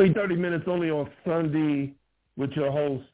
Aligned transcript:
Only 0.00 0.14
30 0.14 0.36
minutes 0.36 0.64
only 0.66 0.88
on 0.88 1.10
Sunday 1.26 1.92
with 2.38 2.52
your 2.52 2.72
host, 2.72 3.04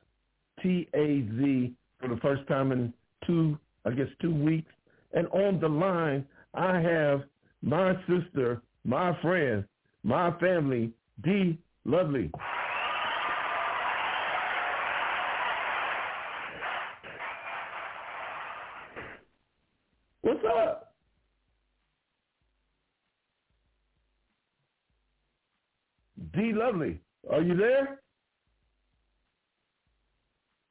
T-A-Z, 0.63 1.73
for 1.99 2.09
the 2.09 2.17
first 2.23 2.47
time 2.47 2.71
in 2.71 2.95
two, 3.27 3.59
I 3.85 3.91
guess, 3.91 4.07
two 4.23 4.33
weeks. 4.33 4.71
And 5.13 5.27
on 5.31 5.59
the 5.59 5.69
line, 5.69 6.25
I 6.55 6.79
have 6.79 7.23
my 7.61 7.95
sister, 8.07 8.63
my 8.85 9.21
friend, 9.21 9.65
my 10.05 10.31
family, 10.39 10.93
D. 11.25 11.59
Lovely. 11.85 12.31
What's 20.23 20.45
up? 20.57 20.86
D. 26.37 26.53
Lovely, 26.55 27.01
are 27.31 27.43
you 27.43 27.57
there? 27.57 28.01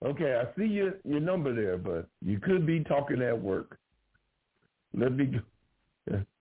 Okay, 0.06 0.36
I 0.42 0.58
see 0.58 0.68
your 0.68 0.94
your 1.04 1.20
number 1.20 1.54
there, 1.54 1.78
but 1.78 2.08
you 2.22 2.40
could 2.40 2.66
be 2.66 2.84
talking 2.84 3.22
at 3.22 3.40
work. 3.42 3.80
Let 4.94 5.14
me 5.14 5.40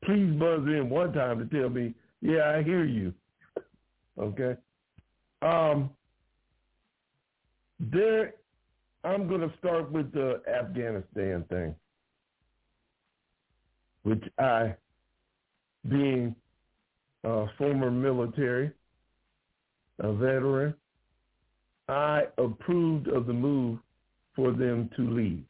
please 0.05 0.39
buzz 0.39 0.61
in 0.67 0.91
one 0.91 1.13
time 1.13 1.39
to 1.39 1.59
tell 1.59 1.71
me, 1.71 1.95
yeah, 2.21 2.51
I 2.51 2.63
hear 2.63 2.85
you. 2.85 3.13
Okay. 4.19 4.57
Um. 5.43 5.91
There, 7.81 8.35
I'm 9.03 9.27
going 9.29 9.41
to 9.41 9.53
start 9.59 9.91
with 9.91 10.13
the 10.13 10.41
Afghanistan 10.49 11.45
thing, 11.51 11.75
which 14.05 14.23
I, 14.39 14.75
being 15.89 16.37
a 17.25 17.47
former 17.59 17.91
military, 17.91 18.71
a 20.01 20.13
veteran, 20.13 20.75
I 21.89 22.25
approved 22.39 23.09
of 23.09 23.27
the 23.27 23.33
move 23.33 23.79
for 24.35 24.53
them 24.53 24.91
to 24.97 25.03
leave. 25.03 25.45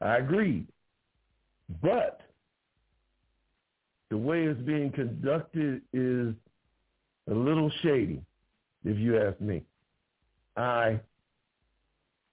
I 0.00 0.18
agreed. 0.18 0.66
But 1.82 2.20
the 4.10 4.16
way 4.16 4.44
it's 4.44 4.60
being 4.62 4.90
conducted 4.90 5.82
is 5.92 6.34
a 7.30 7.34
little 7.34 7.70
shady, 7.82 8.22
if 8.84 8.96
you 8.98 9.18
ask 9.18 9.40
me. 9.40 9.62
I 10.56 11.00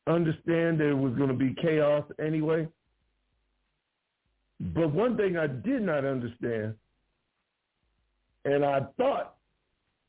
understand 0.08 0.80
there 0.80 0.96
was 0.96 1.14
going 1.16 1.30
to 1.30 1.36
be 1.36 1.54
chaos 1.62 2.04
anyway. 2.20 2.68
But 4.60 4.92
one 4.94 5.18
thing 5.18 5.38
I 5.38 5.48
did 5.48 5.82
not 5.82 6.06
understand, 6.06 6.76
and 8.46 8.64
I 8.64 8.82
thought 8.98 9.35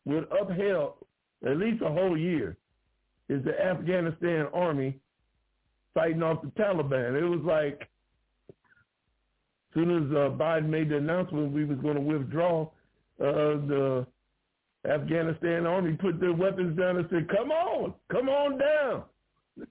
would 0.07 0.27
upheld 0.33 0.95
at 1.45 1.59
least 1.59 1.83
a 1.83 1.91
whole 1.91 2.17
year, 2.17 2.57
is 3.29 3.45
the 3.45 3.61
Afghanistan 3.61 4.47
army 4.55 4.99
fighting 5.93 6.23
off 6.23 6.43
the 6.43 6.49
Taliban. 6.61 7.21
It 7.21 7.25
was 7.25 7.41
like 7.45 7.89
as 8.51 9.75
soon 9.75 9.91
as 9.91 10.11
uh, 10.13 10.31
Biden 10.37 10.69
made 10.69 10.89
the 10.89 10.97
announcement 10.97 11.53
we 11.53 11.65
was 11.65 11.79
going 11.79 11.97
to 11.97 12.01
withdraw, 12.01 12.63
uh, 13.21 13.61
the 13.67 14.07
Afghanistan 14.89 15.67
army 15.67 15.95
put 15.95 16.21
their 16.21 16.33
weapons 16.33 16.79
down 16.79 16.97
and 16.97 17.07
said, 17.11 17.29
"Come 17.29 17.51
on, 17.51 17.95
come 18.11 18.29
on 18.29 18.59
down. 18.59 19.03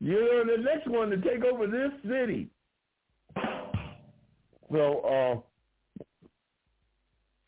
You're 0.00 0.44
the 0.44 0.62
next 0.62 0.88
one 0.88 1.10
to 1.10 1.18
take 1.18 1.44
over 1.44 1.66
this 1.66 1.90
city." 2.02 2.48
So 4.72 5.00
uh, 5.00 6.04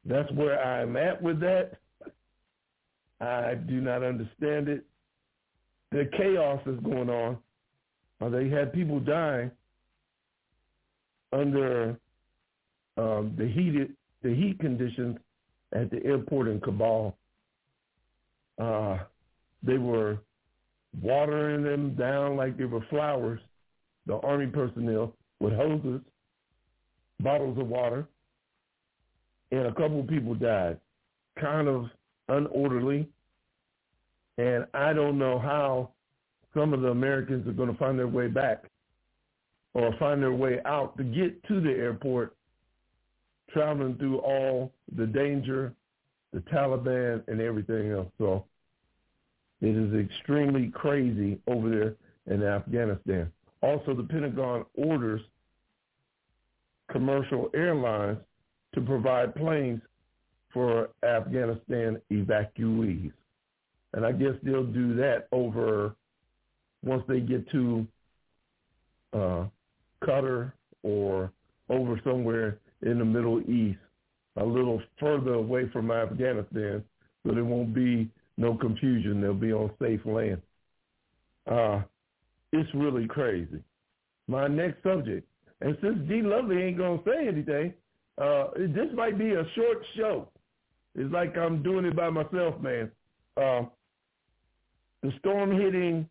that's 0.04 0.30
where 0.32 0.62
I'm 0.62 0.96
at 0.96 1.20
with 1.20 1.40
that. 1.40 1.72
I 3.20 3.54
do 3.54 3.80
not 3.80 4.02
understand 4.02 4.68
it. 4.68 4.84
The 5.92 6.08
chaos 6.16 6.60
is 6.66 6.78
going 6.80 7.10
on. 7.10 7.38
Uh, 8.20 8.28
they 8.28 8.48
had 8.48 8.72
people 8.72 9.00
dying 9.00 9.50
under 11.32 11.98
um, 12.96 13.34
the 13.36 13.46
heated 13.46 13.94
the 14.22 14.34
heat 14.34 14.58
conditions 14.60 15.16
at 15.72 15.90
the 15.90 16.04
airport 16.04 16.48
in 16.48 16.60
Kabul. 16.60 17.16
Uh, 18.60 18.98
they 19.62 19.78
were 19.78 20.18
watering 21.00 21.62
them 21.62 21.94
down 21.94 22.36
like 22.36 22.58
they 22.58 22.64
were 22.64 22.84
flowers. 22.90 23.40
The 24.06 24.16
army 24.16 24.46
personnel 24.46 25.14
with 25.40 25.54
hoses, 25.54 26.00
bottles 27.20 27.58
of 27.58 27.68
water, 27.68 28.06
and 29.52 29.66
a 29.66 29.72
couple 29.72 30.00
of 30.00 30.08
people 30.08 30.34
died. 30.34 30.78
Kind 31.40 31.68
of 31.68 31.86
unorderly. 32.30 33.06
And 34.38 34.66
I 34.72 34.92
don't 34.92 35.18
know 35.18 35.38
how 35.38 35.90
some 36.54 36.72
of 36.72 36.80
the 36.80 36.88
Americans 36.88 37.46
are 37.46 37.52
going 37.52 37.70
to 37.70 37.78
find 37.78 37.98
their 37.98 38.08
way 38.08 38.28
back 38.28 38.64
or 39.74 39.94
find 39.98 40.22
their 40.22 40.32
way 40.32 40.58
out 40.64 40.96
to 40.96 41.04
get 41.04 41.42
to 41.44 41.60
the 41.60 41.70
airport, 41.70 42.34
traveling 43.52 43.96
through 43.96 44.18
all 44.18 44.72
the 44.96 45.06
danger, 45.06 45.74
the 46.32 46.40
Taliban, 46.40 47.22
and 47.28 47.40
everything 47.40 47.90
else. 47.92 48.08
So 48.18 48.44
it 49.60 49.76
is 49.76 49.94
extremely 49.94 50.68
crazy 50.74 51.38
over 51.46 51.68
there 51.68 52.34
in 52.34 52.42
Afghanistan. 52.42 53.30
Also, 53.62 53.94
the 53.94 54.04
Pentagon 54.04 54.64
orders 54.74 55.20
commercial 56.90 57.50
airlines 57.54 58.18
to 58.74 58.80
provide 58.80 59.34
planes 59.34 59.80
for 60.52 60.90
Afghanistan 61.02 62.00
evacuees. 62.10 63.12
And 63.92 64.06
I 64.06 64.12
guess 64.12 64.34
they'll 64.42 64.64
do 64.64 64.94
that 64.96 65.28
over 65.32 65.94
once 66.84 67.02
they 67.08 67.20
get 67.20 67.48
to 67.50 67.86
uh, 69.12 69.44
Qatar 70.02 70.52
or 70.82 71.32
over 71.68 72.00
somewhere 72.04 72.58
in 72.82 72.98
the 72.98 73.04
Middle 73.04 73.40
East, 73.42 73.78
a 74.36 74.44
little 74.44 74.80
further 74.98 75.34
away 75.34 75.68
from 75.72 75.90
Afghanistan, 75.90 76.82
so 77.22 77.32
there 77.32 77.44
won't 77.44 77.74
be 77.74 78.08
no 78.36 78.54
confusion. 78.54 79.20
They'll 79.20 79.34
be 79.34 79.52
on 79.52 79.70
safe 79.80 80.00
land. 80.04 80.40
Uh, 81.50 81.82
it's 82.52 82.70
really 82.74 83.06
crazy. 83.06 83.62
My 84.28 84.46
next 84.46 84.82
subject, 84.82 85.28
and 85.60 85.76
since 85.82 85.98
D. 86.08 86.22
Lovely 86.22 86.62
ain't 86.62 86.78
gonna 86.78 87.00
say 87.04 87.28
anything, 87.28 87.74
uh, 88.18 88.48
this 88.56 88.88
might 88.94 89.18
be 89.18 89.32
a 89.32 89.44
short 89.54 89.78
show. 89.96 90.28
It's 90.94 91.12
like 91.12 91.36
I'm 91.36 91.62
doing 91.62 91.84
it 91.84 91.96
by 91.96 92.10
myself, 92.10 92.60
man. 92.60 92.90
Uh, 93.36 93.62
the 95.02 95.12
storm 95.18 95.52
hitting 95.52 96.08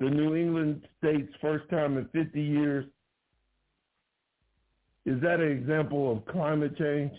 the 0.00 0.08
New 0.08 0.36
England 0.36 0.86
states 0.98 1.32
first 1.40 1.68
time 1.70 1.98
in 1.98 2.08
50 2.12 2.40
years. 2.40 2.84
Is 5.06 5.20
that 5.22 5.40
an 5.40 5.50
example 5.50 6.12
of 6.12 6.24
climate 6.26 6.76
change? 6.78 7.12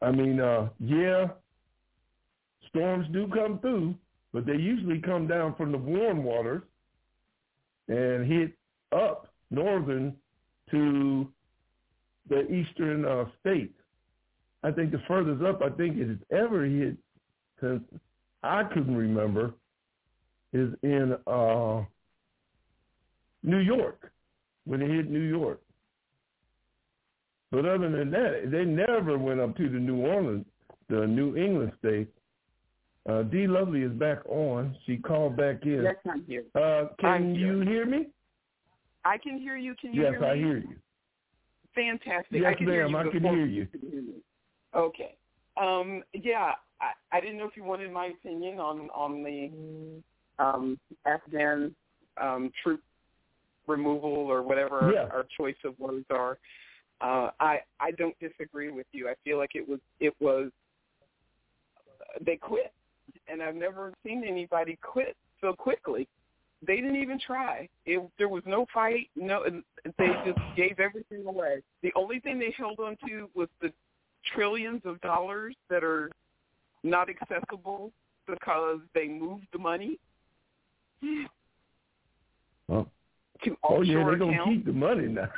I 0.00 0.10
mean, 0.10 0.40
uh, 0.40 0.68
yeah, 0.80 1.28
storms 2.68 3.06
do 3.12 3.28
come 3.28 3.60
through, 3.60 3.94
but 4.32 4.46
they 4.46 4.56
usually 4.56 5.00
come 5.00 5.28
down 5.28 5.54
from 5.54 5.70
the 5.70 5.78
warm 5.78 6.24
waters 6.24 6.62
and 7.88 8.26
hit 8.26 8.52
up 8.90 9.32
northern 9.50 10.16
to 10.70 11.28
the 12.28 12.50
eastern 12.52 13.04
uh, 13.04 13.24
states. 13.40 13.74
I 14.62 14.70
think 14.70 14.92
the 14.92 15.02
furthest 15.08 15.42
up 15.42 15.60
I 15.62 15.70
think 15.70 15.96
it 15.98 16.08
has 16.08 16.18
ever 16.30 16.64
hit 16.64 16.96
since 17.60 17.82
I 18.42 18.64
couldn't 18.64 18.96
remember 18.96 19.54
is 20.52 20.72
in 20.82 21.16
uh, 21.26 21.82
New 23.42 23.58
York 23.58 24.12
when 24.64 24.82
it 24.82 24.90
hit 24.90 25.10
New 25.10 25.20
York. 25.20 25.60
But 27.50 27.66
other 27.66 27.90
than 27.90 28.10
that, 28.10 28.50
they 28.50 28.64
never 28.64 29.18
went 29.18 29.40
up 29.40 29.56
to 29.56 29.68
the 29.68 29.78
New 29.78 30.06
Orleans, 30.06 30.46
the 30.88 31.06
New 31.06 31.36
England 31.36 31.72
states. 31.78 32.10
Uh, 33.08 33.24
D. 33.24 33.46
Lovely 33.46 33.82
is 33.82 33.92
back 33.92 34.18
on. 34.28 34.76
She 34.86 34.96
called 34.96 35.36
back 35.36 35.64
in. 35.64 35.82
Yes, 35.82 35.96
I'm 36.08 36.24
here. 36.24 36.44
Uh, 36.54 36.88
can 37.00 37.10
I'm 37.10 37.34
you 37.34 37.60
here. 37.60 37.64
hear 37.64 37.86
me? 37.86 38.06
I 39.04 39.18
can 39.18 39.38
hear 39.38 39.56
you. 39.56 39.74
Can 39.74 39.92
you 39.92 40.02
yes, 40.02 40.12
hear 40.12 40.20
me? 40.20 40.26
Yes, 40.26 40.32
I 40.32 40.36
hear 40.36 40.58
you. 40.58 40.76
Fantastic. 41.74 42.40
Yes, 42.42 42.44
I 42.46 42.54
can 42.54 42.66
ma'am. 42.66 42.74
hear 42.74 42.86
you 42.88 42.98
I 42.98 43.02
can 43.10 43.22
hear 43.22 44.00
you. 44.00 44.14
Okay. 44.74 45.14
Um, 45.60 46.02
yeah, 46.14 46.52
I, 46.80 47.16
I 47.16 47.20
didn't 47.20 47.38
know 47.38 47.46
if 47.46 47.56
you 47.56 47.64
wanted 47.64 47.92
my 47.92 48.06
opinion 48.06 48.58
on 48.58 48.88
on 48.90 49.22
the 49.22 50.42
um, 50.42 50.78
Afghan 51.06 51.74
um, 52.20 52.50
troop 52.62 52.80
removal 53.66 54.10
or 54.10 54.42
whatever 54.42 54.90
Yeah. 54.92 55.02
our, 55.02 55.18
our 55.18 55.24
choice 55.36 55.56
of 55.64 55.78
words 55.78 56.06
are. 56.10 56.38
Uh, 57.00 57.30
I 57.40 57.60
I 57.80 57.90
don't 57.92 58.18
disagree 58.18 58.70
with 58.70 58.86
you. 58.92 59.08
I 59.08 59.14
feel 59.24 59.38
like 59.38 59.50
it 59.54 59.68
was 59.68 59.80
it 60.00 60.14
was 60.20 60.50
they 62.24 62.36
quit, 62.36 62.72
and 63.28 63.42
I've 63.42 63.54
never 63.54 63.92
seen 64.04 64.24
anybody 64.26 64.78
quit 64.82 65.16
so 65.40 65.52
quickly. 65.52 66.08
They 66.64 66.76
didn't 66.76 66.96
even 66.96 67.18
try. 67.18 67.68
It, 67.86 68.00
there 68.18 68.28
was 68.28 68.42
no 68.46 68.66
fight. 68.72 69.08
No, 69.16 69.44
they 69.98 70.06
just 70.24 70.38
gave 70.56 70.78
everything 70.78 71.26
away. 71.26 71.62
The 71.82 71.92
only 71.96 72.20
thing 72.20 72.38
they 72.38 72.54
held 72.56 72.78
on 72.78 72.96
to 73.08 73.28
was 73.34 73.48
the 73.60 73.72
trillions 74.34 74.82
of 74.84 75.00
dollars 75.00 75.56
that 75.70 75.82
are 75.82 76.10
not 76.84 77.08
accessible 77.08 77.92
because 78.28 78.78
they 78.94 79.08
moved 79.08 79.46
the 79.52 79.58
money 79.58 79.98
Oh, 82.68 82.86
oh 83.64 83.82
yeah, 83.82 84.04
they're 84.04 84.16
gonna 84.16 84.44
keep 84.44 84.64
the 84.64 84.72
money 84.72 85.08
now. 85.08 85.28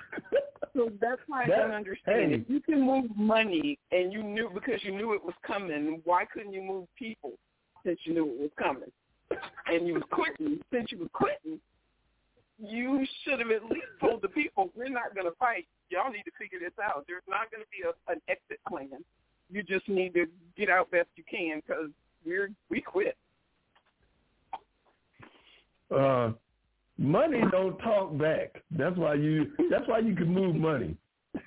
So 0.74 0.90
that's 1.00 1.20
why 1.26 1.44
I 1.44 1.48
That- 1.48 1.56
don't 1.56 1.70
understand. 1.70 2.32
hey. 2.32 2.36
If 2.38 2.50
you 2.50 2.60
can 2.60 2.82
move 2.82 3.16
money 3.16 3.78
and 3.92 4.12
you 4.12 4.22
knew 4.22 4.50
because 4.52 4.82
you 4.84 4.92
knew 4.92 5.14
it 5.14 5.24
was 5.24 5.34
coming, 5.42 6.02
why 6.04 6.24
couldn't 6.26 6.52
you 6.52 6.60
move 6.62 6.86
people 6.96 7.32
since 7.84 7.98
you 8.04 8.12
knew 8.12 8.26
it 8.28 8.38
was 8.38 8.50
coming? 8.58 8.92
And 9.66 9.86
you 9.86 9.94
was 9.94 10.02
quitting 10.10 10.60
since 10.72 10.92
you 10.92 10.98
was 10.98 11.08
quitting. 11.12 11.58
You 12.58 13.04
should 13.22 13.40
have 13.40 13.50
at 13.50 13.64
least 13.64 13.86
told 14.00 14.22
the 14.22 14.28
people, 14.28 14.70
"We're 14.76 14.88
not 14.88 15.14
going 15.14 15.26
to 15.26 15.36
fight. 15.38 15.66
Y'all 15.90 16.10
need 16.10 16.22
to 16.22 16.30
figure 16.38 16.58
this 16.60 16.72
out. 16.82 17.04
There's 17.08 17.26
not 17.28 17.50
going 17.50 17.62
to 17.62 17.70
be 17.70 17.82
a, 17.82 18.12
an 18.12 18.20
exit 18.28 18.60
plan. 18.68 19.04
You 19.50 19.62
just 19.62 19.88
need 19.88 20.14
to 20.14 20.26
get 20.56 20.70
out 20.70 20.90
best 20.90 21.08
you 21.16 21.24
can 21.28 21.60
because 21.66 21.90
we're 22.24 22.50
we 22.70 22.80
quit." 22.80 23.16
uh, 25.94 26.32
money 26.98 27.40
don't 27.50 27.78
talk 27.78 28.16
back. 28.18 28.62
That's 28.70 28.96
why 28.96 29.14
you. 29.14 29.52
That's 29.70 29.86
why 29.86 30.00
you 30.00 30.14
can 30.14 30.28
move 30.28 30.56
money. 30.56 30.96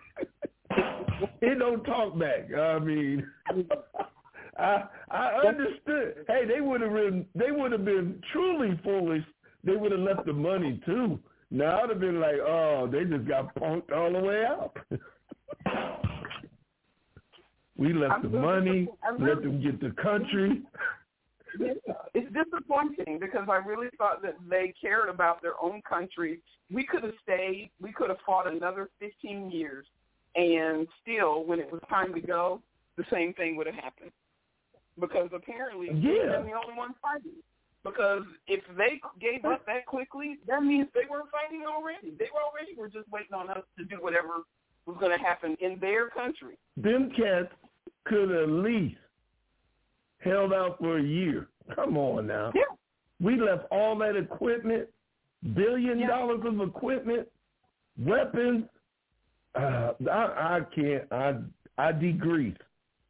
it 1.42 1.60
don't 1.60 1.84
talk 1.84 2.18
back. 2.18 2.54
I 2.54 2.80
mean, 2.80 3.26
I 4.58 4.84
I 5.12 5.48
understood. 5.48 6.26
Hey, 6.28 6.46
they 6.48 6.62
would 6.62 6.82
have 6.82 6.94
been. 6.94 7.26
They 7.36 7.52
would 7.52 7.72
have 7.72 7.86
been 7.86 8.22
truly 8.32 8.80
foolish. 8.84 9.24
They 9.64 9.76
would 9.76 9.92
have 9.92 10.02
left 10.02 10.26
the 10.26 10.34
money 10.34 10.82
too. 10.86 11.20
Now 11.50 11.82
I'd 11.82 11.90
have 11.90 12.00
been 12.00 12.20
like, 12.20 12.36
oh, 12.46 12.90
they 12.92 13.04
just 13.06 13.28
got 13.28 13.54
punked 13.56 13.92
all 13.96 14.12
the 14.12 14.20
way 14.20 14.46
out. 14.46 14.74
we 17.78 17.94
left 17.94 18.14
I'm 18.16 18.24
the 18.24 18.40
money. 18.40 18.88
I'm 19.08 19.24
Let 19.24 19.42
them 19.42 19.62
get 19.62 19.80
the 19.80 19.92
country. 20.02 20.64
it's 22.14 22.34
disappointing 22.34 23.20
because 23.20 23.48
I 23.50 23.56
really 23.56 23.88
thought 23.98 24.22
that 24.24 24.36
they 24.50 24.74
cared 24.80 25.10
about 25.10 25.42
their 25.42 25.54
own 25.62 25.82
country. 25.88 26.42
We 26.72 26.86
could 26.86 27.04
have 27.04 27.14
stayed. 27.24 27.72
We 27.82 27.94
could 27.94 28.10
have 28.10 28.20
fought 28.26 28.52
another 28.52 28.90
15 29.00 29.50
years, 29.50 29.86
and 30.36 30.86
still, 31.02 31.46
when 31.46 31.60
it 31.60 31.72
was 31.72 31.82
time 31.90 32.14
to 32.14 32.20
go, 32.20 32.62
the 32.98 33.06
same 33.12 33.34
thing 33.34 33.56
would 33.56 33.68
have 33.68 33.76
happened. 33.76 34.12
Because 35.00 35.30
apparently, 35.34 35.90
Yeah. 35.92 36.26
they're 36.30 36.44
the 36.44 36.54
only 36.54 36.74
ones 36.76 36.96
fighting. 37.02 37.34
Because 37.84 38.24
if 38.48 38.64
they 38.76 39.00
gave 39.20 39.46
up 39.46 39.66
that 39.66 39.86
quickly, 39.86 40.40
that 40.48 40.64
means 40.64 40.88
they 40.94 41.06
weren't 41.10 41.30
fighting 41.32 41.64
already. 41.66 42.12
They 42.12 42.26
were 42.34 42.42
already 42.42 42.76
were 42.76 42.90
just 42.90 43.08
waiting 43.10 43.34
on 43.34 43.50
us 43.50 43.64
to 43.78 43.86
do 43.86 43.98
whatever 44.02 44.44
was 44.86 44.98
going 45.00 45.18
to 45.18 45.24
happen 45.24 45.56
in 45.62 45.80
their 45.80 46.10
country. 46.10 46.58
them 46.76 47.12
cats 47.12 47.50
could 48.06 48.32
at 48.32 48.50
least 48.50 48.98
held 50.20 50.54
out 50.54 50.78
for 50.80 50.98
a 50.98 51.04
year. 51.04 51.48
Come 51.76 51.98
on 51.98 52.28
now. 52.28 52.52
Yeah. 52.56 52.62
We 53.20 53.40
left 53.40 53.66
all 53.72 53.96
that 54.00 54.16
equipment, 54.16 54.88
billion 55.54 56.00
Yeah. 56.00 56.08
dollars 56.08 56.42
of 56.46 56.60
equipment, 56.62 57.28
weapons. 57.98 58.66
Uh, 59.56 59.94
I, 60.10 60.58
I 60.58 60.62
can't. 60.74 61.12
I 61.12 61.36
I 61.78 61.92
degrease. 61.92 62.58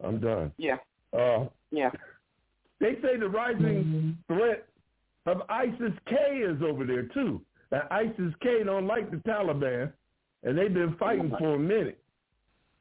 I'm 0.04 0.19
done. 0.19 0.51
Yeah. 0.57 0.78
Uh, 1.13 1.45
Yeah. 1.72 1.90
they 2.80 2.94
say 3.02 3.18
the 3.18 3.28
rising 3.28 4.18
threat 4.28 4.68
of 5.25 5.42
ISIS-K 5.50 6.16
is 6.38 6.62
over 6.62 6.86
there 6.86 7.04
too. 7.04 7.42
Now, 7.72 7.88
ISIS-K 7.92 8.64
don't 8.64 8.88
like 8.88 9.12
the 9.12 9.18
Taliban, 9.18 9.92
and 10.44 10.58
they've 10.58 10.74
been 10.74 10.96
fighting 10.98 11.31
for 11.38 11.56
a 11.56 11.60
minute. 11.60 12.00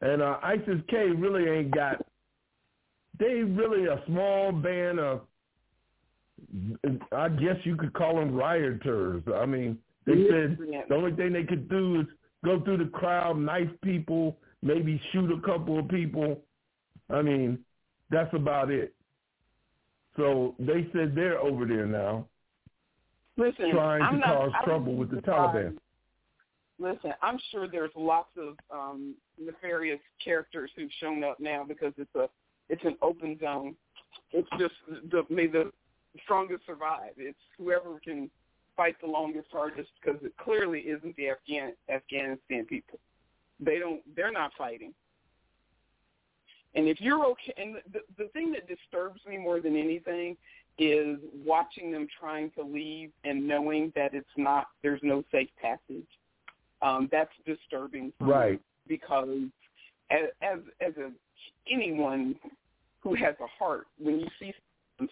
And 0.00 0.23
uh, 0.23 0.38
ISIS-K 0.43 0.97
really 1.17 1.49
ain't 1.49 1.73
got. 1.73 2.05
They 3.19 3.43
really 3.43 3.87
a 3.87 4.03
small 4.06 4.53
band 4.53 5.00
of. 5.00 5.23
I 7.12 7.31
guess 7.31 7.56
you 7.65 7.77
could 7.77 7.94
call 7.94 8.17
them 8.17 8.35
rioters. 8.35 9.23
I 9.35 9.47
mean, 9.47 9.79
they 10.05 10.27
said 10.31 10.59
the 10.88 10.94
only 10.94 11.12
thing 11.12 11.33
they 11.33 11.44
could 11.44 11.69
do 11.69 12.00
is 12.00 12.06
go 12.44 12.61
through 12.61 12.77
the 12.77 12.91
crowd, 12.91 13.38
knife 13.38 13.71
people, 13.83 14.37
maybe 14.62 15.00
shoot 15.12 15.33
a 15.33 15.41
couple 15.41 15.79
of 15.79 15.88
people. 15.88 16.43
I 17.09 17.23
mean, 17.23 17.59
that's 18.11 18.32
about 18.35 18.70
it. 18.70 18.94
So 20.17 20.55
they 20.58 20.88
said 20.93 21.14
they're 21.14 21.38
over 21.38 21.67
there 21.67 21.87
now 21.87 22.26
Listen, 23.37 23.70
trying 23.70 24.03
I'm 24.03 24.14
to 24.14 24.19
not, 24.20 24.37
cause 24.37 24.53
I 24.61 24.64
trouble 24.64 24.94
with 24.94 25.11
the. 25.11 25.19
Taliban. 25.19 25.76
Listen, 26.79 27.12
I'm 27.23 27.38
sure 27.50 27.69
there's 27.69 27.91
lots 27.94 28.31
of 28.38 28.56
um, 28.73 29.14
nefarious 29.43 30.00
characters 30.23 30.70
who've 30.76 30.91
shown 31.00 31.25
up 31.25 31.38
now 31.38 31.64
because 31.67 31.93
it's 31.97 32.14
a 32.14 32.29
it's 32.69 32.85
an 32.85 32.97
open 33.03 33.38
zone. 33.41 33.76
It's 34.32 34.49
just 34.59 34.75
the 35.11 35.23
may 35.29 35.47
the 35.47 35.70
strongest 36.25 36.64
survive. 36.67 37.12
It's 37.19 37.38
whoever 37.59 38.00
can 38.02 38.31
fight 38.76 38.97
the 39.00 39.06
longest, 39.06 39.49
hardest, 39.52 39.88
because 40.02 40.20
it 40.23 40.32
clearly 40.38 40.81
isn't 40.81 41.17
the 41.17 41.29
Afghan 41.31 41.73
Afghanistan 41.91 42.64
people. 42.67 42.99
They 43.61 43.79
don't. 43.79 44.00
They're 44.14 44.32
not 44.32 44.52
fighting. 44.56 44.93
And 46.76 46.87
if 46.88 47.00
you're 47.00 47.25
okay, 47.25 47.55
and 47.56 47.76
the 47.93 48.00
the 48.19 48.28
thing 48.28 48.52
that 48.52 48.69
disturbs 48.69 49.20
me 49.26 49.38
more 49.38 49.61
than 49.61 49.76
anything 49.76 50.37
is 50.78 51.19
watching 51.44 51.90
them 51.90 52.06
trying 52.20 52.50
to 52.50 52.62
leave 52.62 53.11
and 53.25 53.49
knowing 53.49 53.93
that 53.96 54.12
it's 54.12 54.26
not. 54.37 54.67
There's 54.82 55.00
no 55.02 55.25
safe 55.32 55.49
passage. 55.61 56.06
Um, 56.82 57.08
that's 57.11 57.32
disturbing 57.46 58.12
for 58.19 58.26
me 58.26 58.31
Right. 58.31 58.61
because 58.87 59.49
as 60.11 60.28
as, 60.42 60.59
as 60.83 60.92
a 60.99 61.11
anyone 61.71 62.37
who 63.00 63.14
has 63.14 63.35
a 63.40 63.47
heart, 63.59 63.87
when 63.99 64.21
you 64.21 64.28
see 64.38 64.52
someone 64.99 65.11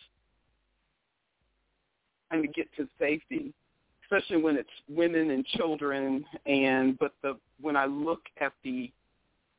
trying 2.28 2.42
to 2.42 2.48
get 2.48 2.68
to 2.76 2.86
safety, 2.98 3.54
especially 4.02 4.42
when 4.42 4.56
it's 4.56 4.68
women 4.88 5.30
and 5.30 5.46
children, 5.46 6.26
and 6.44 6.98
but 6.98 7.14
the 7.22 7.38
when 7.62 7.74
I 7.74 7.86
look 7.86 8.20
at 8.38 8.52
the 8.62 8.92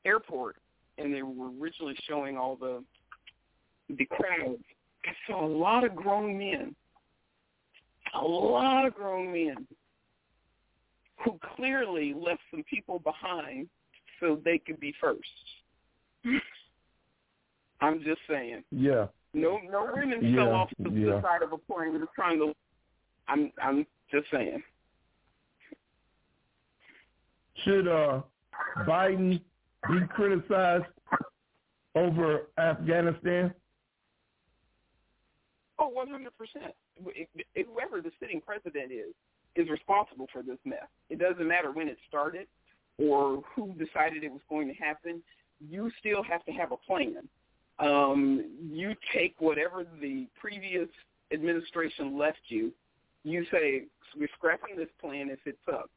airport 0.05 0.57
and 0.97 1.13
they 1.13 1.21
were 1.21 1.49
originally 1.59 1.95
showing 2.07 2.37
all 2.37 2.55
the 2.55 2.83
the 3.89 4.05
crowds, 4.05 4.63
I 5.05 5.11
saw 5.27 5.45
a 5.45 5.47
lot 5.47 5.83
of 5.83 5.95
grown 5.95 6.37
men, 6.37 6.75
a 8.19 8.23
lot 8.25 8.85
of 8.85 8.95
grown 8.95 9.31
men 9.31 9.67
who 11.23 11.39
clearly 11.55 12.13
left 12.13 12.41
some 12.51 12.63
people 12.69 12.99
behind 12.99 13.67
so 14.19 14.39
they 14.43 14.57
could 14.57 14.79
be 14.79 14.93
first. 14.99 15.19
I'm 17.81 18.03
just 18.03 18.21
saying. 18.29 18.63
Yeah. 18.71 19.07
No 19.33 19.59
no 19.69 19.89
women 19.93 20.23
Yeah, 20.23 20.45
fell 20.45 20.53
off 20.53 20.69
the, 20.79 20.89
yeah. 20.89 21.05
the 21.15 21.21
side 21.21 21.43
of 21.43 21.51
a 21.51 21.57
plane 21.57 21.93
that 21.93 21.99
was 21.99 22.09
trying 22.15 22.39
to 22.39 22.53
I'm 23.27 23.51
I'm 23.61 23.85
just 24.11 24.25
saying. 24.31 24.63
Should 27.63 27.87
uh, 27.87 28.21
Biden 28.87 29.41
be 29.89 30.05
criticized 30.07 30.85
over 31.95 32.47
Afghanistan? 32.57 33.53
Oh, 35.79 35.89
one 35.89 36.07
hundred 36.07 36.31
percent. 36.37 36.73
Whoever 36.97 38.01
the 38.01 38.11
sitting 38.19 38.41
president 38.41 38.91
is 38.91 39.13
is 39.55 39.69
responsible 39.69 40.27
for 40.31 40.41
this 40.41 40.57
mess. 40.65 40.87
It 41.09 41.19
doesn't 41.19 41.47
matter 41.47 41.71
when 41.71 41.87
it 41.87 41.97
started 42.07 42.47
or 42.97 43.41
who 43.55 43.73
decided 43.73 44.23
it 44.23 44.31
was 44.31 44.41
going 44.49 44.67
to 44.67 44.73
happen. 44.73 45.21
You 45.69 45.91
still 45.99 46.23
have 46.23 46.43
to 46.45 46.51
have 46.51 46.71
a 46.71 46.77
plan. 46.77 47.27
Um, 47.79 48.45
you 48.71 48.95
take 49.13 49.35
whatever 49.39 49.85
the 50.01 50.27
previous 50.39 50.87
administration 51.33 52.17
left 52.17 52.39
you. 52.47 52.71
You 53.23 53.45
say 53.51 53.83
we're 54.17 54.29
scrapping 54.37 54.77
this 54.77 54.87
plan 55.01 55.29
if 55.29 55.39
it 55.45 55.57
sucks, 55.65 55.89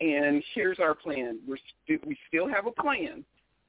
and 0.00 0.42
here's 0.54 0.78
our 0.78 0.94
plan. 0.94 1.38
We're 1.46 1.58
st- 1.84 2.06
we 2.06 2.16
still 2.28 2.48
have 2.48 2.66
a 2.66 2.72
plan. 2.72 3.24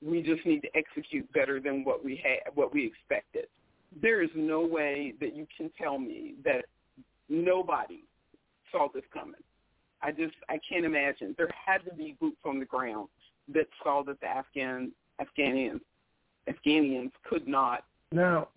We 0.06 0.22
just 0.22 0.46
need 0.46 0.62
to 0.62 0.70
execute 0.76 1.32
better 1.34 1.60
than 1.60 1.84
what 1.84 2.04
we 2.04 2.22
had, 2.24 2.54
what 2.56 2.74
we 2.74 2.86
expected 2.86 3.48
there 4.02 4.22
is 4.22 4.30
no 4.36 4.66
way 4.66 5.14
that 5.20 5.36
you 5.36 5.48
can 5.56 5.72
tell 5.78 5.98
me 5.98 6.36
that 6.44 6.66
nobody 7.30 8.04
saw 8.72 8.88
this 8.94 9.04
coming. 9.14 9.36
I 10.02 10.12
just 10.12 10.36
I 10.50 10.60
can't 10.70 10.86
imagine. 10.86 11.34
There 11.38 11.50
had 11.66 11.84
to 11.86 11.94
be 11.96 12.16
boots 12.20 12.38
on 12.46 12.60
the 12.60 12.66
ground 12.66 13.08
that 13.54 13.68
saw 13.84 14.04
that 14.04 14.20
the 14.20 14.28
Afghan 14.28 14.92
Afghanians 15.20 15.82
Afghanians 16.48 17.12
could 17.28 17.48
not 17.48 17.84
now 18.12 18.50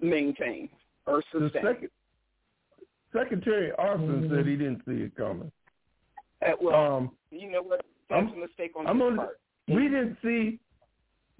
maintain 0.00 0.68
or 1.06 1.22
sustain. 1.30 1.62
Second, 1.62 1.90
Secretary 3.12 3.72
Austin 3.72 4.22
mm-hmm. 4.22 4.34
said 4.34 4.46
he 4.46 4.56
didn't 4.56 4.82
see 4.86 5.04
it 5.04 5.16
coming. 5.16 5.52
Uh, 6.44 6.52
well, 6.60 6.96
um, 6.96 7.10
you 7.30 7.50
know 7.50 7.62
what? 7.62 7.84
That's 8.10 8.26
I'm, 8.28 8.32
a 8.32 8.36
mistake 8.36 8.72
on 8.76 8.86
I'm 8.86 9.00
on, 9.02 9.16
part. 9.16 9.40
We 9.68 9.84
didn't 9.84 10.16
see. 10.22 10.58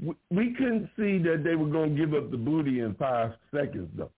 We, 0.02 0.14
we 0.30 0.54
couldn't 0.54 0.88
see 0.96 1.18
that 1.18 1.42
they 1.44 1.54
were 1.54 1.68
going 1.68 1.94
to 1.94 1.96
give 1.96 2.14
up 2.14 2.30
the 2.30 2.36
booty 2.36 2.80
in 2.80 2.94
five 2.94 3.32
seconds, 3.54 3.88
though. 3.96 4.10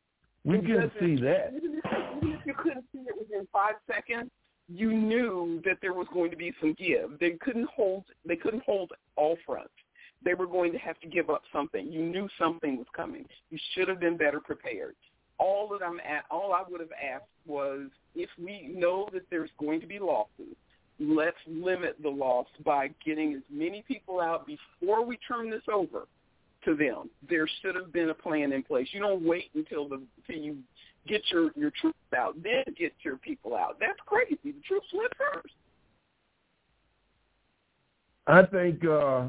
We 0.44 0.58
couldn't 0.60 0.92
see 1.00 1.16
that. 1.16 1.52
Even 1.56 1.80
if 2.22 2.46
you 2.46 2.54
couldn't 2.54 2.84
see 2.92 3.00
it 3.00 3.14
within 3.18 3.48
five 3.52 3.74
seconds, 3.86 4.30
you 4.68 4.92
knew 4.92 5.60
that 5.64 5.78
there 5.82 5.92
was 5.92 6.06
going 6.12 6.30
to 6.30 6.36
be 6.36 6.52
some 6.60 6.74
give. 6.78 7.18
They 7.18 7.32
couldn't 7.32 7.68
hold. 7.68 8.04
They 8.24 8.36
couldn't 8.36 8.62
hold 8.64 8.92
all 9.16 9.36
fronts. 9.44 9.70
They 10.24 10.34
were 10.34 10.46
going 10.46 10.72
to 10.72 10.78
have 10.78 10.98
to 11.00 11.08
give 11.08 11.30
up 11.30 11.42
something. 11.52 11.92
You 11.92 12.02
knew 12.02 12.28
something 12.38 12.78
was 12.78 12.86
coming. 12.94 13.26
You 13.50 13.58
should 13.74 13.88
have 13.88 14.00
been 14.00 14.16
better 14.16 14.40
prepared 14.40 14.94
all 15.38 15.68
that 15.68 15.84
I'm 15.84 16.00
at, 16.00 16.24
all 16.30 16.52
I 16.52 16.62
would 16.68 16.80
have 16.80 16.92
asked 16.92 17.24
was 17.46 17.88
if 18.14 18.30
we 18.42 18.72
know 18.74 19.08
that 19.12 19.22
there's 19.30 19.50
going 19.58 19.80
to 19.80 19.86
be 19.86 19.98
losses, 19.98 20.56
let's 20.98 21.36
limit 21.46 21.96
the 22.02 22.08
loss 22.08 22.46
by 22.64 22.90
getting 23.04 23.34
as 23.34 23.42
many 23.50 23.84
people 23.86 24.20
out 24.20 24.46
before 24.46 25.04
we 25.04 25.18
turn 25.28 25.50
this 25.50 25.62
over 25.72 26.06
to 26.64 26.74
them. 26.74 27.10
There 27.28 27.48
should 27.60 27.74
have 27.74 27.92
been 27.92 28.10
a 28.10 28.14
plan 28.14 28.52
in 28.52 28.62
place. 28.62 28.88
You 28.92 29.00
don't 29.00 29.22
wait 29.22 29.50
until 29.54 29.88
the 29.88 30.02
until 30.18 30.42
you 30.42 30.56
get 31.06 31.22
your 31.30 31.50
your 31.56 31.70
troops 31.80 31.98
out, 32.16 32.34
then 32.42 32.64
get 32.78 32.92
your 33.02 33.16
people 33.16 33.54
out. 33.54 33.76
That's 33.80 33.98
crazy. 34.06 34.38
The 34.44 34.54
troops 34.66 34.86
went 34.92 35.12
first. 35.16 35.54
I 38.26 38.42
think 38.44 38.84
uh 38.84 39.28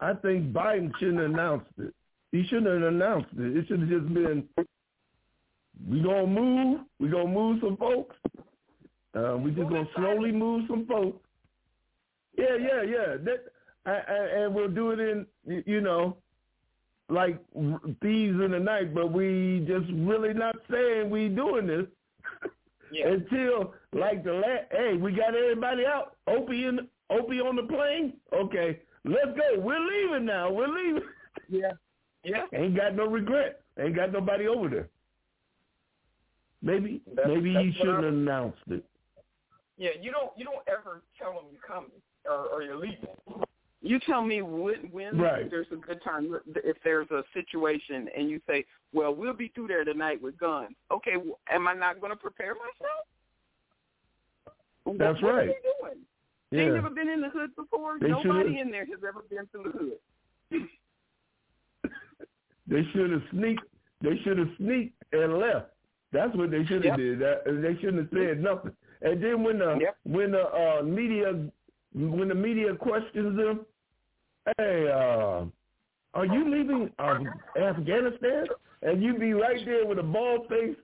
I 0.00 0.14
think 0.14 0.52
Biden 0.52 0.90
shouldn't 0.98 1.20
have 1.20 1.30
announced 1.30 1.70
it. 1.78 1.94
He 2.32 2.44
shouldn't 2.44 2.66
have 2.66 2.92
announced 2.92 3.30
it. 3.38 3.56
It 3.56 3.68
should 3.68 3.80
have 3.80 3.88
just 3.88 4.12
been 4.12 4.48
we 5.88 6.00
gonna 6.00 6.26
move. 6.26 6.80
We 6.98 7.08
gonna 7.08 7.28
move 7.28 7.60
some 7.62 7.76
folks. 7.76 8.16
Uh, 9.16 9.36
we 9.36 9.50
just 9.50 9.68
gonna 9.68 9.88
slowly 9.96 10.30
move 10.30 10.64
some 10.68 10.86
folks. 10.86 11.18
Yeah, 12.36 12.56
yeah, 12.60 12.82
yeah. 12.82 13.16
That, 13.24 13.44
I, 13.86 13.90
I, 13.90 14.42
and 14.42 14.54
we'll 14.54 14.68
do 14.68 14.90
it 14.90 15.00
in, 15.00 15.26
you 15.64 15.80
know, 15.80 16.18
like 17.08 17.38
thieves 18.02 18.38
in 18.40 18.50
the 18.50 18.58
night. 18.58 18.94
But 18.94 19.12
we 19.12 19.64
just 19.66 19.90
really 19.94 20.34
not 20.34 20.56
saying 20.70 21.08
we 21.08 21.28
doing 21.28 21.66
this 21.66 21.86
yeah. 22.92 23.08
until 23.08 23.74
like 23.92 24.22
the 24.22 24.34
last. 24.34 24.64
Hey, 24.70 24.94
we 24.94 25.12
got 25.12 25.34
everybody 25.34 25.86
out. 25.86 26.16
Opie 26.26 26.66
in, 26.66 26.80
Opie 27.08 27.40
on 27.40 27.56
the 27.56 27.62
plane. 27.62 28.14
Okay, 28.34 28.80
let's 29.04 29.28
go. 29.28 29.60
We're 29.60 29.80
leaving 29.80 30.26
now. 30.26 30.52
We're 30.52 30.68
leaving. 30.68 31.02
Yeah, 31.48 31.72
yeah. 32.24 32.44
Ain't 32.54 32.74
got 32.74 32.96
no 32.96 33.06
regret. 33.06 33.60
Ain't 33.78 33.94
got 33.94 34.10
nobody 34.10 34.48
over 34.48 34.68
there. 34.68 34.88
Maybe 36.62 37.02
that's, 37.14 37.28
maybe 37.28 37.52
that's 37.52 37.66
you 37.66 37.72
shouldn't 37.74 38.04
have 38.04 38.12
announced 38.12 38.58
it. 38.68 38.82
Yeah, 39.78 39.90
you 40.00 40.10
don't 40.10 40.30
you 40.36 40.44
don't 40.44 40.66
ever 40.68 41.02
tell 41.18 41.32
them 41.32 41.44
you're 41.52 41.60
coming 41.66 41.90
or, 42.24 42.46
or 42.46 42.62
you're 42.62 42.76
leaving. 42.76 43.06
You 43.82 44.00
tell 44.00 44.22
me 44.22 44.42
when 44.42 44.88
when 44.90 45.18
right. 45.18 45.50
there's 45.50 45.66
a 45.70 45.76
good 45.76 46.02
time 46.02 46.34
if 46.64 46.76
there's 46.82 47.10
a 47.10 47.22
situation 47.34 48.08
and 48.16 48.28
you 48.30 48.40
say, 48.46 48.64
"Well, 48.92 49.14
we'll 49.14 49.34
be 49.34 49.48
through 49.54 49.68
there 49.68 49.84
tonight 49.84 50.20
with 50.20 50.38
guns." 50.38 50.74
Okay, 50.90 51.16
well, 51.16 51.38
am 51.50 51.68
I 51.68 51.74
not 51.74 52.00
going 52.00 52.12
to 52.12 52.16
prepare 52.16 52.54
myself? 52.54 53.06
That's 54.98 55.22
what, 55.22 55.34
right. 55.34 55.48
What 55.48 55.56
are 55.56 55.60
they 55.82 55.92
doing? 55.92 56.00
Yeah. 56.50 56.64
They 56.64 56.74
never 56.74 56.90
been 56.90 57.08
in 57.08 57.20
the 57.20 57.28
hood 57.28 57.54
before. 57.56 57.98
They 58.00 58.08
Nobody 58.08 58.28
should've... 58.28 58.56
in 58.56 58.70
there 58.70 58.86
has 58.86 59.00
ever 59.06 59.24
been 59.28 59.46
through 59.52 59.72
the 59.72 60.58
hood. 60.58 60.68
they 62.66 62.82
should 62.92 63.10
have 63.10 63.22
sneaked. 63.32 63.64
They 64.00 64.16
should 64.24 64.38
have 64.38 64.50
sneaked 64.58 65.02
and 65.12 65.38
left. 65.38 65.70
That's 66.12 66.34
what 66.36 66.50
they 66.50 66.64
should 66.64 66.84
have 66.84 66.84
yep. 66.84 66.96
did. 66.96 67.18
That, 67.18 67.44
they 67.46 67.74
shouldn't 67.80 67.98
have 67.98 68.08
said 68.12 68.40
nothing. 68.40 68.72
And 69.02 69.22
then 69.22 69.42
when 69.42 69.58
the 69.58 69.78
yep. 69.80 69.96
when 70.04 70.32
the 70.32 70.42
uh, 70.42 70.82
media 70.82 71.46
when 71.94 72.28
the 72.28 72.34
media 72.34 72.74
questions 72.74 73.36
them, 73.36 73.66
hey, 74.58 74.88
uh, 74.88 75.44
are 76.14 76.26
you 76.26 76.50
leaving 76.50 76.90
uh, 76.98 77.18
Afghanistan? 77.60 78.46
And 78.82 79.02
you 79.02 79.18
be 79.18 79.32
right 79.32 79.64
there 79.64 79.86
with 79.86 79.98
a 79.98 80.02
bald 80.02 80.48
face. 80.48 80.76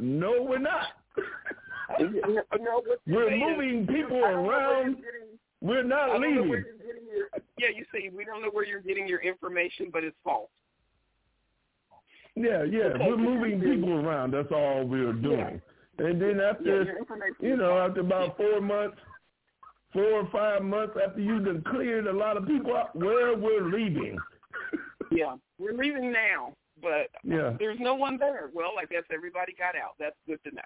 No, 0.00 0.42
we're 0.42 0.58
not. 0.58 0.86
no, 2.00 2.82
we're 3.06 3.36
moving 3.36 3.86
people 3.86 4.18
around. 4.18 4.96
We're 5.62 5.82
not 5.82 6.20
leaving. 6.20 6.48
Your, 6.48 6.64
yeah, 7.58 7.68
you 7.74 7.84
see, 7.92 8.10
we 8.14 8.24
don't 8.24 8.42
know 8.42 8.50
where 8.52 8.66
you're 8.66 8.80
getting 8.80 9.08
your 9.08 9.20
information, 9.20 9.88
but 9.92 10.04
it's 10.04 10.16
false. 10.22 10.50
Yeah, 12.34 12.64
yeah. 12.64 12.84
Okay. 12.84 13.06
We're 13.08 13.16
moving 13.16 13.60
people 13.60 13.94
around. 13.94 14.32
That's 14.32 14.52
all 14.52 14.84
we're 14.84 15.14
doing. 15.14 15.38
Yeah. 15.38 15.58
And 15.98 16.20
then 16.20 16.40
after, 16.40 16.84
yeah, 16.84 16.92
you 17.40 17.56
know, 17.56 17.78
after 17.78 18.00
about 18.00 18.36
four 18.36 18.60
months, 18.60 18.98
four 19.92 20.04
or 20.04 20.28
five 20.30 20.62
months 20.62 20.94
after 21.02 21.20
you've 21.20 21.44
been 21.44 21.62
cleared 21.62 22.06
a 22.06 22.12
lot 22.12 22.36
of 22.36 22.46
people 22.46 22.76
out, 22.76 22.94
where 22.94 23.36
we're 23.36 23.70
leaving. 23.70 24.18
yeah, 25.10 25.36
we're 25.58 25.72
leaving 25.72 26.12
now, 26.12 26.52
but 26.82 27.08
yeah. 27.24 27.54
there's 27.58 27.78
no 27.80 27.94
one 27.94 28.18
there. 28.18 28.50
Well, 28.52 28.72
I 28.80 28.84
guess 28.84 29.04
everybody 29.12 29.54
got 29.58 29.74
out. 29.74 29.94
That's 29.98 30.16
good 30.26 30.38
to 30.44 30.50
know. 30.54 30.62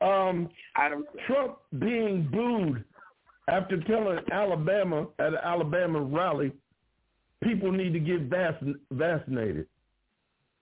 Um, 0.00 0.48
I 0.76 0.88
don't. 0.88 1.06
Trump 1.26 1.58
being 1.78 2.28
booed 2.30 2.84
after 3.48 3.80
telling 3.82 4.18
Alabama 4.30 5.06
at 5.18 5.28
an 5.28 5.38
Alabama 5.42 6.00
rally 6.00 6.52
people 7.42 7.70
need 7.70 7.92
to 7.92 8.00
get 8.00 8.22
vac- 8.22 8.62
vaccinated. 8.90 9.66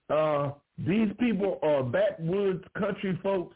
Uh, 0.09 0.51
these 0.77 1.09
people 1.19 1.59
are 1.63 1.83
backwoods 1.83 2.63
country 2.77 3.17
folks 3.23 3.55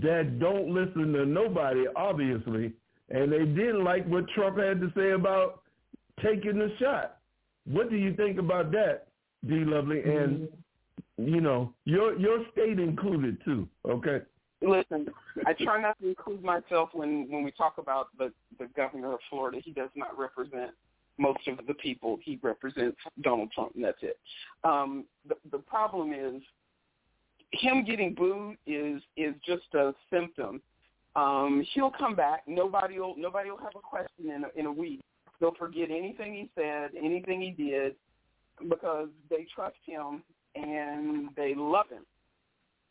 that 0.00 0.38
don't 0.38 0.68
listen 0.68 1.12
to 1.12 1.26
nobody, 1.26 1.84
obviously, 1.96 2.72
and 3.10 3.32
they 3.32 3.44
didn't 3.44 3.84
like 3.84 4.06
what 4.06 4.28
Trump 4.30 4.58
had 4.58 4.80
to 4.80 4.92
say 4.96 5.10
about 5.10 5.62
taking 6.22 6.58
the 6.58 6.70
shot. 6.78 7.18
What 7.66 7.90
do 7.90 7.96
you 7.96 8.14
think 8.14 8.38
about 8.38 8.70
that, 8.72 9.08
D. 9.46 9.64
Lovely? 9.64 10.00
And 10.00 10.48
mm-hmm. 11.18 11.28
you 11.28 11.40
know, 11.40 11.72
your 11.84 12.18
your 12.18 12.44
state 12.52 12.78
included 12.78 13.38
too. 13.44 13.68
Okay. 13.86 14.20
Listen, 14.60 15.06
I 15.46 15.52
try 15.52 15.80
not 15.80 15.98
to 16.00 16.08
include 16.08 16.42
myself 16.42 16.90
when 16.92 17.30
when 17.30 17.44
we 17.44 17.50
talk 17.50 17.74
about 17.78 18.08
the 18.18 18.32
the 18.58 18.66
governor 18.76 19.12
of 19.12 19.20
Florida. 19.30 19.58
He 19.62 19.72
does 19.72 19.90
not 19.94 20.18
represent 20.18 20.72
most 21.18 21.46
of 21.48 21.66
the 21.66 21.74
people 21.74 22.18
he 22.22 22.38
represents 22.42 22.96
Donald 23.22 23.50
Trump, 23.52 23.74
and 23.74 23.84
that's 23.84 24.02
it. 24.02 24.18
Um, 24.64 25.04
the, 25.28 25.34
the 25.50 25.58
problem 25.58 26.12
is 26.12 26.42
him 27.52 27.84
getting 27.84 28.14
booed 28.14 28.56
is 28.66 29.02
is 29.16 29.34
just 29.44 29.74
a 29.74 29.92
symptom. 30.10 30.60
Um, 31.16 31.64
he'll 31.74 31.90
come 31.90 32.14
back. 32.14 32.42
Nobody 32.46 32.98
will 32.98 33.14
nobody 33.16 33.50
will 33.50 33.58
have 33.58 33.74
a 33.76 33.80
question 33.80 34.30
in 34.30 34.44
a, 34.44 34.48
in 34.58 34.66
a 34.66 34.72
week. 34.72 35.00
They'll 35.40 35.54
forget 35.54 35.90
anything 35.90 36.34
he 36.34 36.50
said, 36.54 36.90
anything 36.96 37.40
he 37.40 37.50
did, 37.50 37.94
because 38.68 39.08
they 39.30 39.46
trust 39.54 39.76
him 39.86 40.22
and 40.54 41.28
they 41.36 41.54
love 41.56 41.88
him. 41.90 42.04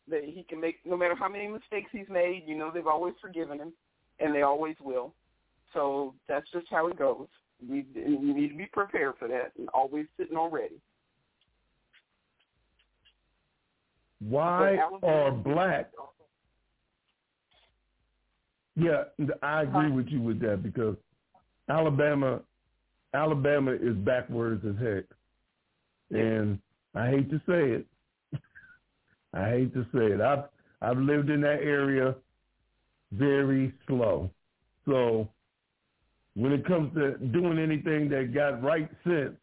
That 0.10 0.24
he 0.24 0.44
can 0.44 0.62
make 0.62 0.78
no 0.86 0.96
matter 0.96 1.16
how 1.16 1.28
many 1.30 1.48
mistakes 1.48 1.90
he's 1.92 2.10
made. 2.10 2.44
You 2.46 2.58
know 2.58 2.72
they've 2.74 2.88
always 2.88 3.14
forgiven 3.22 3.60
him, 3.60 3.74
and 4.20 4.34
they 4.34 4.42
always 4.42 4.76
will. 4.82 5.14
So 5.74 6.14
that's 6.28 6.50
just 6.52 6.68
how 6.70 6.88
it 6.88 6.98
goes. 6.98 7.28
You, 7.66 7.84
you 7.96 8.34
need 8.34 8.50
to 8.50 8.58
be 8.58 8.68
prepared 8.68 9.16
for 9.18 9.28
that 9.28 9.54
and 9.58 9.68
always 9.74 10.06
sitting 10.18 10.38
on 10.38 10.52
ready. 10.52 10.80
Why 14.20 14.78
are 15.04 15.32
black? 15.32 15.92
Yeah, 18.76 19.06
I 19.42 19.64
agree 19.64 19.92
with 19.92 20.08
you 20.08 20.22
with 20.22 20.40
that 20.42 20.62
because 20.62 20.96
Alabama, 21.70 22.42
Alabama 23.14 23.72
is 23.72 23.96
backwards 23.96 24.64
as 24.68 24.76
heck, 24.80 25.04
and 26.12 26.60
I 26.94 27.10
hate 27.10 27.30
to 27.32 27.38
say 27.48 27.72
it. 27.72 27.86
I 29.34 29.50
hate 29.50 29.74
to 29.74 29.84
say 29.94 30.14
it. 30.14 30.22
I've 30.22 30.46
I've 30.82 30.98
lived 30.98 31.30
in 31.30 31.42
that 31.42 31.60
area 31.64 32.16
very 33.12 33.74
slow, 33.88 34.30
so 34.86 35.28
when 36.38 36.52
it 36.52 36.66
comes 36.66 36.94
to 36.94 37.18
doing 37.18 37.58
anything 37.58 38.08
that 38.10 38.32
got 38.32 38.62
right 38.62 38.88
sense, 39.04 39.36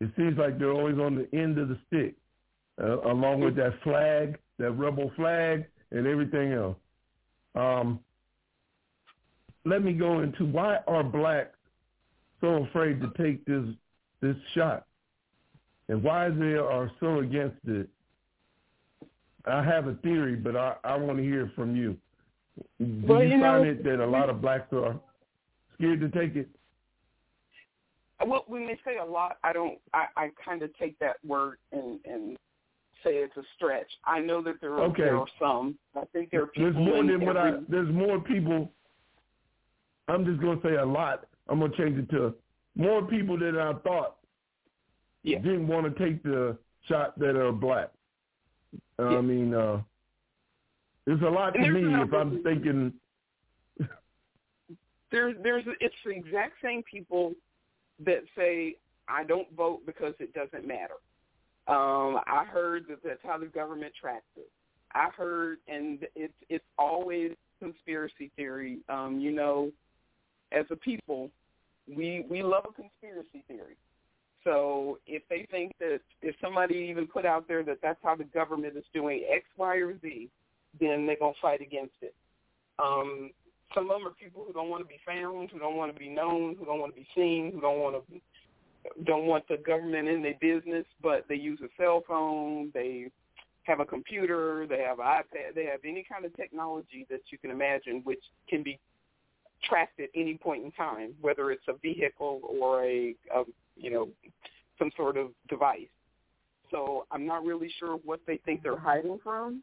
it 0.00 0.10
seems 0.16 0.36
like 0.36 0.58
they're 0.58 0.72
always 0.72 0.98
on 0.98 1.14
the 1.14 1.38
end 1.38 1.58
of 1.58 1.68
the 1.68 1.78
stick, 1.86 2.16
uh, 2.82 3.00
along 3.02 3.40
with 3.40 3.54
that 3.54 3.80
flag, 3.84 4.36
that 4.58 4.72
rebel 4.72 5.12
flag, 5.14 5.64
and 5.92 6.08
everything 6.08 6.52
else. 6.52 6.76
Um, 7.54 8.00
let 9.64 9.84
me 9.84 9.92
go 9.92 10.22
into 10.22 10.44
why 10.44 10.78
are 10.88 11.04
blacks 11.04 11.56
so 12.40 12.64
afraid 12.64 13.00
to 13.00 13.12
take 13.16 13.44
this 13.44 13.64
this 14.20 14.36
shot, 14.54 14.86
and 15.88 16.02
why 16.02 16.30
they 16.30 16.54
are 16.54 16.90
so 16.98 17.20
against 17.20 17.58
it. 17.68 17.88
I 19.46 19.62
have 19.62 19.86
a 19.86 19.94
theory, 19.96 20.34
but 20.34 20.56
I, 20.56 20.74
I 20.82 20.96
want 20.96 21.18
to 21.18 21.24
hear 21.24 21.52
from 21.54 21.76
you. 21.76 21.96
Do 22.80 23.02
Well, 23.06 23.22
you, 23.22 23.36
you 23.36 23.40
find 23.40 23.66
it 23.66 23.84
that 23.84 24.00
a 24.00 24.06
lot 24.06 24.30
of 24.30 24.40
blacks 24.40 24.72
are 24.72 24.98
scared 25.74 26.00
to 26.00 26.08
take 26.08 26.36
it? 26.36 26.48
Well, 28.24 28.44
when 28.46 28.66
they 28.66 28.78
say 28.84 28.98
a 28.98 29.04
lot, 29.04 29.38
I 29.42 29.52
don't. 29.52 29.78
I, 29.92 30.06
I 30.16 30.30
kind 30.44 30.62
of 30.62 30.76
take 30.78 30.98
that 31.00 31.16
word 31.26 31.58
and 31.72 31.98
and 32.04 32.36
say 33.02 33.14
it's 33.16 33.36
a 33.36 33.42
stretch. 33.56 33.88
I 34.04 34.20
know 34.20 34.40
that 34.42 34.60
there 34.60 34.74
are 34.74 34.82
Okay. 34.84 35.02
there 35.02 35.18
are 35.18 35.26
some. 35.40 35.76
I 35.96 36.04
think 36.12 36.30
there 36.30 36.42
are 36.42 36.46
people. 36.46 36.72
There's 36.72 36.76
more 36.76 37.04
than 37.04 37.26
what 37.26 37.36
I. 37.36 37.52
There's 37.68 37.92
more 37.92 38.20
people. 38.20 38.70
I'm 40.08 40.24
just 40.24 40.40
gonna 40.40 40.60
say 40.62 40.74
a 40.76 40.84
lot. 40.84 41.26
I'm 41.48 41.58
gonna 41.58 41.76
change 41.76 41.98
it 41.98 42.08
to 42.10 42.34
more 42.76 43.02
people 43.02 43.36
than 43.38 43.58
I 43.58 43.72
thought 43.74 44.16
Yeah. 45.24 45.38
didn't 45.38 45.66
want 45.66 45.84
to 45.94 46.04
take 46.04 46.22
the 46.22 46.56
shot 46.88 47.18
that 47.18 47.36
are 47.36 47.52
black. 47.52 47.90
Yeah. 48.98 49.06
I 49.06 49.20
mean, 49.20 49.52
uh, 49.52 49.82
it's 51.06 51.22
a 51.22 51.28
lot 51.28 51.54
to 51.54 51.58
me 51.70 52.02
if 52.02 52.12
I'm 52.14 52.42
thinking. 52.44 52.92
There's 55.12 55.36
there's 55.42 55.64
it's 55.80 55.94
the 56.04 56.10
exact 56.10 56.54
same 56.62 56.82
people 56.90 57.34
that 58.04 58.22
say 58.36 58.76
I 59.08 59.24
don't 59.24 59.50
vote 59.54 59.82
because 59.86 60.14
it 60.18 60.34
doesn't 60.34 60.66
matter. 60.66 60.94
Um, 61.68 62.20
I 62.26 62.44
heard 62.44 62.86
that 62.88 62.98
that's 63.04 63.20
how 63.22 63.38
the 63.38 63.46
government 63.46 63.92
tracks 64.00 64.24
it. 64.36 64.50
I 64.94 65.08
heard, 65.16 65.58
and 65.68 66.00
it's 66.16 66.32
it's 66.48 66.64
always 66.78 67.32
conspiracy 67.60 68.30
theory. 68.36 68.78
Um, 68.88 69.20
you 69.20 69.30
know, 69.30 69.70
as 70.50 70.64
a 70.70 70.76
people, 70.76 71.30
we 71.86 72.26
we 72.28 72.42
love 72.42 72.64
a 72.68 72.72
conspiracy 72.72 73.44
theory. 73.46 73.76
So 74.44 74.98
if 75.06 75.22
they 75.30 75.46
think 75.50 75.72
that 75.78 76.00
if 76.20 76.34
somebody 76.40 76.74
even 76.90 77.06
put 77.06 77.24
out 77.24 77.46
there 77.46 77.62
that 77.62 77.78
that's 77.80 78.00
how 78.02 78.16
the 78.16 78.24
government 78.24 78.76
is 78.76 78.84
doing 78.92 79.24
X, 79.32 79.44
Y, 79.56 79.76
or 79.76 79.98
Z, 80.00 80.28
then 80.80 81.06
they're 81.06 81.16
gonna 81.18 81.32
fight 81.40 81.60
against 81.60 81.94
it. 82.00 82.14
Um, 82.78 83.30
some 83.74 83.90
of 83.90 83.98
them 83.98 84.06
are 84.06 84.10
people 84.10 84.44
who 84.46 84.52
don't 84.52 84.68
want 84.68 84.82
to 84.82 84.88
be 84.88 85.00
found, 85.06 85.50
who 85.50 85.58
don't 85.58 85.76
want 85.76 85.92
to 85.92 85.98
be 85.98 86.08
known, 86.08 86.56
who 86.58 86.64
don't 86.64 86.80
want 86.80 86.94
to 86.94 87.00
be 87.00 87.06
seen, 87.14 87.52
who 87.54 87.60
don't 87.60 87.78
want 87.78 87.96
to 87.96 88.20
don't 89.04 89.26
want 89.26 89.46
the 89.48 89.56
government 89.58 90.08
in 90.08 90.22
their 90.22 90.34
business, 90.40 90.84
but 91.00 91.24
they 91.28 91.36
use 91.36 91.60
a 91.62 91.68
cell 91.80 92.02
phone, 92.06 92.70
they 92.74 93.06
have 93.62 93.78
a 93.78 93.84
computer, 93.84 94.66
they 94.68 94.80
have 94.80 94.98
an 94.98 95.04
iPad, 95.04 95.54
they 95.54 95.64
have 95.64 95.80
any 95.84 96.04
kind 96.10 96.24
of 96.24 96.34
technology 96.36 97.06
that 97.08 97.20
you 97.30 97.38
can 97.38 97.50
imagine 97.50 98.00
which 98.04 98.22
can 98.48 98.62
be 98.62 98.78
tracked 99.62 100.00
at 100.00 100.08
any 100.16 100.36
point 100.36 100.64
in 100.64 100.72
time, 100.72 101.14
whether 101.20 101.52
it's 101.52 101.62
a 101.68 101.74
vehicle 101.74 102.40
or 102.42 102.84
a, 102.84 103.14
a 103.34 103.44
you 103.76 103.90
know, 103.90 104.08
some 104.78 104.90
sort 104.96 105.16
of 105.16 105.28
device. 105.48 105.86
So 106.72 107.06
I'm 107.12 107.24
not 107.26 107.44
really 107.44 107.70
sure 107.78 107.98
what 108.04 108.20
they 108.26 108.38
think 108.44 108.62
they're 108.62 108.78
hiding 108.78 109.18
from 109.22 109.62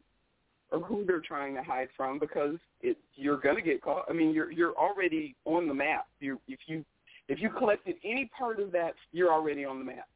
or 0.72 0.80
who 0.80 1.04
they're 1.04 1.20
trying 1.20 1.54
to 1.54 1.62
hide 1.62 1.88
from 1.96 2.18
because 2.18 2.56
it 2.80 2.96
you're 3.14 3.38
going 3.38 3.56
to 3.56 3.62
get 3.62 3.82
caught. 3.82 4.04
I 4.08 4.12
mean, 4.12 4.32
you're 4.32 4.50
you're 4.52 4.74
already 4.74 5.34
on 5.44 5.66
the 5.68 5.74
map. 5.74 6.06
You 6.20 6.40
if 6.48 6.60
you 6.66 6.84
if 7.28 7.40
you 7.40 7.50
collected 7.50 7.96
any 8.04 8.30
part 8.36 8.60
of 8.60 8.72
that, 8.72 8.94
you're 9.12 9.32
already 9.32 9.64
on 9.64 9.78
the 9.78 9.84
map. 9.84 10.08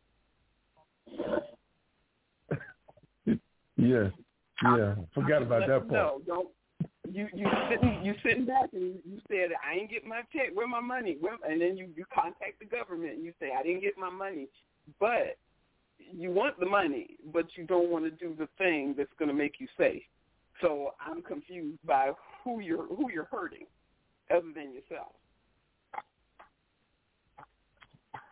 Yeah, 3.77 4.09
yeah. 4.63 4.95
Forgot 5.15 5.43
about 5.43 5.69
that 5.69 5.89
part. 5.89 5.91
No, 5.91 6.21
don't. 6.27 6.49
You 7.11 7.29
you 7.35 7.47
sitting 7.71 8.01
you 8.03 8.15
sitting 8.25 8.47
back 8.47 8.71
and 8.73 8.95
you 9.05 9.21
said 9.29 9.51
I 9.63 9.79
ain't 9.79 9.91
get 9.91 10.07
my 10.07 10.23
check. 10.33 10.51
Where 10.55 10.67
my 10.67 10.81
money? 10.81 11.17
Where, 11.21 11.37
and 11.49 11.61
then 11.61 11.77
you 11.77 11.89
you 11.97 12.05
contact 12.13 12.61
the 12.61 12.65
government 12.65 13.15
and 13.15 13.25
you 13.25 13.33
say 13.41 13.51
I 13.59 13.63
didn't 13.63 13.83
get 13.83 13.99
my 13.99 14.11
money, 14.11 14.49
but 14.99 15.37
you 15.99 16.31
want 16.31 16.59
the 16.59 16.67
money, 16.67 17.17
but 17.33 17.47
you 17.57 17.65
don't 17.65 17.91
want 17.91 18.05
to 18.05 18.11
do 18.11 18.35
the 18.39 18.49
thing 18.59 18.95
that's 18.97 19.13
going 19.19 19.29
to 19.29 19.35
make 19.35 19.55
you 19.59 19.69
safe. 19.77 20.03
So 20.61 20.91
I'm 21.05 21.23
confused 21.23 21.79
by 21.85 22.13
who 22.43 22.61
you're 22.61 22.87
who 22.87 23.11
you're 23.13 23.29
hurting, 23.31 23.67
other 24.31 24.53
than 24.55 24.73
yourself. 24.73 25.13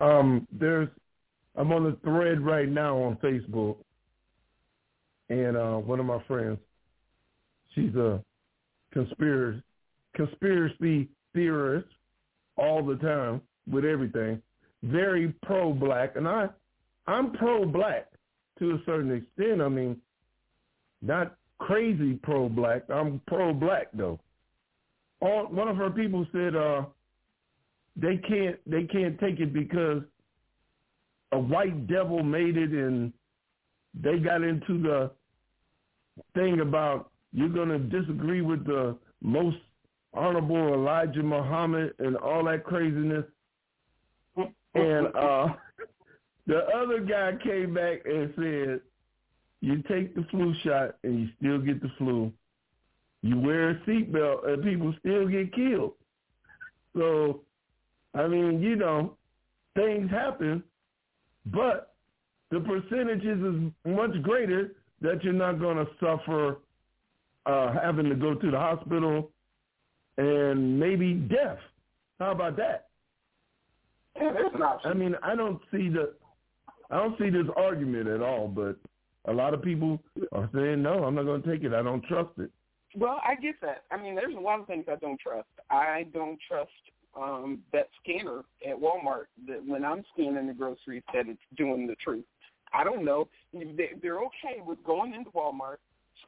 Um, 0.01 0.47
there's, 0.53 0.89
I'm 1.57 1.73
on 1.73 1.85
the 1.85 1.97
thread 2.05 2.41
right 2.41 2.69
now 2.69 2.97
on 2.99 3.17
Facebook, 3.17 3.77
and 5.29 5.57
uh, 5.57 5.77
one 5.77 6.01
of 6.01 6.07
my 6.07 6.23
friends, 6.27 6.59
she's 7.75 7.95
a 7.95 8.23
conspiracy 8.93 9.63
conspiracy 10.15 11.09
theorist 11.33 11.89
all 12.57 12.85
the 12.85 12.97
time 12.97 13.41
with 13.71 13.85
everything, 13.85 14.43
very 14.83 15.33
pro 15.43 15.73
black, 15.73 16.17
and 16.17 16.29
I, 16.29 16.49
I'm 17.07 17.33
pro 17.33 17.65
black 17.65 18.09
to 18.59 18.73
a 18.73 18.79
certain 18.85 19.11
extent. 19.11 19.63
I 19.63 19.69
mean, 19.69 19.97
not 21.01 21.37
crazy 21.59 22.15
pro 22.23 22.49
black. 22.49 22.83
I'm 22.89 23.21
pro 23.27 23.53
black 23.53 23.89
though. 23.95 24.19
All, 25.21 25.47
one 25.47 25.69
of 25.69 25.77
her 25.77 25.91
people 25.91 26.27
said, 26.33 26.57
uh, 26.57 26.83
they 27.97 28.17
can't 28.17 28.59
they 28.67 28.85
can't 28.85 29.19
take 29.21 29.39
it 29.41 29.53
because 29.53 30.03
a 31.33 31.39
white 31.39 31.87
devil 31.87 32.23
made 32.23 32.57
it 32.57 32.71
and 32.71 33.13
they 33.95 34.19
got 34.19 34.43
into 34.43 34.83
the 34.83 35.11
thing 36.35 36.61
about 36.61 37.11
you're 37.33 37.49
going 37.49 37.69
to 37.69 37.79
disagree 37.79 38.41
with 38.41 38.65
the 38.67 38.97
most 39.23 39.57
honorable 40.15 40.75
Elijah 40.75 41.23
Muhammad 41.23 41.95
and 41.99 42.17
all 42.17 42.45
that 42.45 42.65
craziness. 42.65 43.25
And 44.75 45.07
uh 45.15 45.49
the 46.47 46.65
other 46.75 47.01
guy 47.01 47.33
came 47.43 47.75
back 47.75 48.01
and 48.07 48.33
said, 48.37 48.81
you 49.63 49.83
take 49.89 50.15
the 50.15 50.27
flu 50.31 50.55
shot 50.63 50.97
and 51.05 51.21
you 51.21 51.29
still 51.39 51.59
get 51.59 51.81
the 51.81 51.91
flu. 51.97 52.31
You 53.23 53.39
wear 53.39 53.71
a 53.71 53.75
seatbelt 53.87 54.47
and 54.47 54.63
people 54.63 54.95
still 54.99 55.27
get 55.29 55.55
killed. 55.55 55.93
So 56.95 57.41
I 58.15 58.27
mean, 58.27 58.61
you 58.61 58.77
know, 58.77 59.17
things 59.75 60.11
happen, 60.11 60.63
but 61.47 61.95
the 62.51 62.61
percentages 62.61 63.39
is 63.41 63.91
much 63.91 64.21
greater 64.23 64.73
that 65.01 65.25
you're 65.25 65.33
not 65.33 65.59
going 65.59 65.79
to 65.79 65.87
suffer 65.99 66.59
uh, 67.47 67.73
having 67.73 68.09
to 68.09 68.15
go 68.15 68.35
to 68.35 68.51
the 68.51 68.59
hospital 68.59 69.31
and 70.19 70.79
maybe 70.79 71.15
death. 71.15 71.59
How 72.21 72.33
about 72.33 72.57
that? 72.57 72.89
I 74.85 74.93
mean, 74.93 75.17
I 75.23 75.35
don't 75.35 75.61
see 75.71 75.89
the, 75.89 76.13
I 76.91 76.97
don't 76.97 77.19
see 77.19 77.31
this 77.31 77.47
argument 77.57 78.09
at 78.09 78.21
all. 78.21 78.47
But 78.47 78.77
a 79.27 79.33
lot 79.33 79.55
of 79.55 79.63
people 79.63 80.01
are 80.33 80.49
saying, 80.55 80.83
no, 80.83 81.05
I'm 81.05 81.15
not 81.15 81.25
going 81.25 81.43
to 81.43 81.51
take 81.53 81.65
it. 81.65 81.73
I 81.73 81.83
don't 81.83 82.05
trust 82.05 82.31
it. 82.39 82.51
Well, 82.97 83.21
I 83.25 83.35
get 83.37 83.55
that. 83.63 83.85
I 83.91 83.97
mean, 83.97 84.15
there's 84.15 84.35
a 84.35 84.41
lot 84.41 84.61
of 84.61 84.67
things 84.67 84.85
I 84.91 84.97
don't 84.97 85.19
trust. 85.19 85.49
I 85.71 86.07
don't 86.13 86.39
trust 86.47 86.71
um, 87.17 87.61
that 87.73 87.89
scanner 88.03 88.41
at 88.69 88.77
Walmart 88.79 89.27
that 89.47 89.65
when 89.67 89.85
I'm 89.85 90.05
scanning 90.13 90.47
the 90.47 90.53
groceries 90.55 91.03
that 91.15 91.29
it's 91.29 91.41
doing 91.57 91.87
the 91.87 91.95
truth. 91.97 92.25
I 92.73 92.85
don't 92.85 93.05
know. 93.05 93.29
They- 93.53 93.93
They're 94.03 94.21
okay 94.21 94.61
with 94.67 94.83
going 94.85 95.15
into 95.15 95.31
Walmart, 95.31 95.77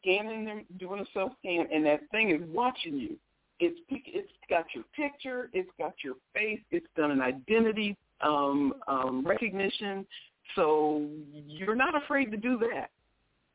scanning 0.00 0.44
them, 0.44 0.64
doing 0.78 1.00
a 1.00 1.06
self 1.12 1.32
scan, 1.40 1.66
and 1.72 1.84
that 1.86 2.00
thing 2.10 2.30
is 2.30 2.42
watching 2.52 2.96
you. 2.98 3.16
It's 3.60 3.78
it's 3.88 4.28
got 4.50 4.66
your 4.74 4.84
picture, 4.96 5.48
it's 5.52 5.70
got 5.78 5.94
your 6.02 6.14
face, 6.34 6.60
it's 6.70 6.86
done 6.96 7.12
an 7.12 7.20
identity 7.20 7.96
um, 8.20 8.74
um, 8.88 9.24
recognition. 9.24 10.04
So 10.54 11.08
you're 11.32 11.74
not 11.74 12.00
afraid 12.00 12.30
to 12.30 12.36
do 12.36 12.58
that, 12.58 12.90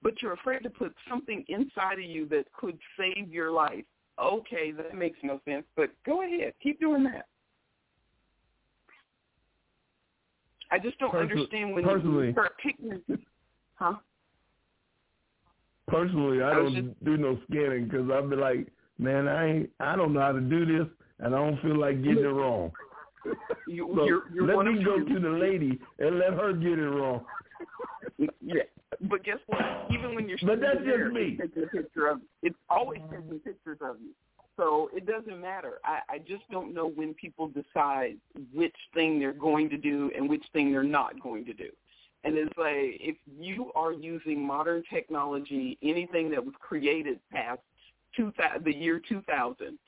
but 0.02 0.22
you're 0.22 0.34
afraid 0.34 0.64
to 0.64 0.70
put 0.70 0.94
something 1.08 1.46
inside 1.48 1.94
of 1.94 2.06
you 2.06 2.28
that 2.30 2.46
could 2.54 2.78
save 2.98 3.32
your 3.32 3.52
life. 3.52 3.86
Okay, 4.22 4.72
that 4.72 4.96
makes 4.96 5.18
no 5.24 5.40
sense, 5.46 5.66
but 5.76 5.92
go 6.06 6.24
ahead, 6.24 6.54
keep 6.62 6.80
doing 6.80 7.04
that. 7.06 7.26
I 10.72 10.78
just 10.78 11.00
don't 11.00 11.16
understand 11.16 11.74
when 11.74 11.84
personally- 11.84 12.28
you 12.28 12.34
start 12.34 12.58
picking. 12.58 13.02
Huh? 13.76 13.96
Personally, 15.88 16.44
I 16.44 16.52
I 16.52 16.54
don't 16.54 17.04
do 17.04 17.18
no 17.18 17.40
scanning 17.50 17.86
because 17.86 18.10
I'll 18.12 18.28
be 18.28 18.36
like, 18.36 18.68
man, 19.00 19.28
I 19.28 19.48
ain't, 19.48 19.70
I 19.80 19.96
don't 19.96 20.14
know 20.14 20.20
how 20.20 20.34
to 20.34 20.42
do 20.42 20.66
this, 20.66 20.88
and 21.20 21.34
I 21.34 21.38
don't 21.40 21.60
feel 21.62 21.78
like 21.78 22.04
getting 22.04 22.24
it 22.24 22.28
wrong. 22.28 22.72
You, 23.68 23.94
So 23.96 24.06
you're, 24.06 24.24
you're 24.34 24.56
let 24.56 24.66
me 24.66 24.84
go 24.84 25.00
to 25.04 25.20
the 25.20 25.30
lady 25.30 25.80
and 26.00 26.20
let 26.20 26.34
her 26.34 26.54
get 26.54 26.80
it 26.80 26.90
wrong. 26.90 27.26
Yeah, 28.42 28.64
but 29.02 29.24
guess 29.24 29.38
what? 29.48 29.62
Even 29.92 30.14
when 30.16 30.28
you're 30.28 30.38
But 30.46 30.60
that's 30.60 30.80
there, 30.84 31.06
just 31.06 31.14
me. 31.14 31.38
it's 31.40 31.54
taking 31.54 31.64
a 31.64 31.68
picture 31.68 32.08
of 32.08 32.20
it's 32.42 32.56
always 32.70 33.00
taking 33.10 33.40
pictures 33.40 33.78
of 33.82 33.96
you. 34.02 34.10
So 34.58 34.90
it 34.94 35.06
doesn't 35.06 35.40
matter. 35.40 35.76
I, 35.86 36.00
I 36.10 36.18
just 36.18 36.44
don't 36.52 36.74
know 36.74 36.90
when 36.90 37.14
people 37.14 37.48
decide 37.48 38.18
which 38.54 38.76
thing 38.94 39.20
they're 39.20 39.32
going 39.32 39.70
to 39.70 39.78
do 39.78 40.12
and 40.16 40.28
which 40.30 40.44
thing 40.52 40.72
they're 40.72 40.84
not 40.84 41.22
going 41.22 41.46
to 41.46 41.54
do. 41.54 41.70
And 42.26 42.36
it's 42.38 42.58
like 42.58 43.00
if 43.00 43.16
you 43.40 43.72
are 43.76 43.94
using 43.94 44.46
modern 44.46 44.84
technology, 44.90 45.78
anything 45.82 46.30
that 46.32 46.44
was 46.44 46.54
created 46.60 47.20
past 47.32 47.62
two 48.18 48.34
the 48.66 48.76
year 48.76 49.02
2000, 49.08 49.80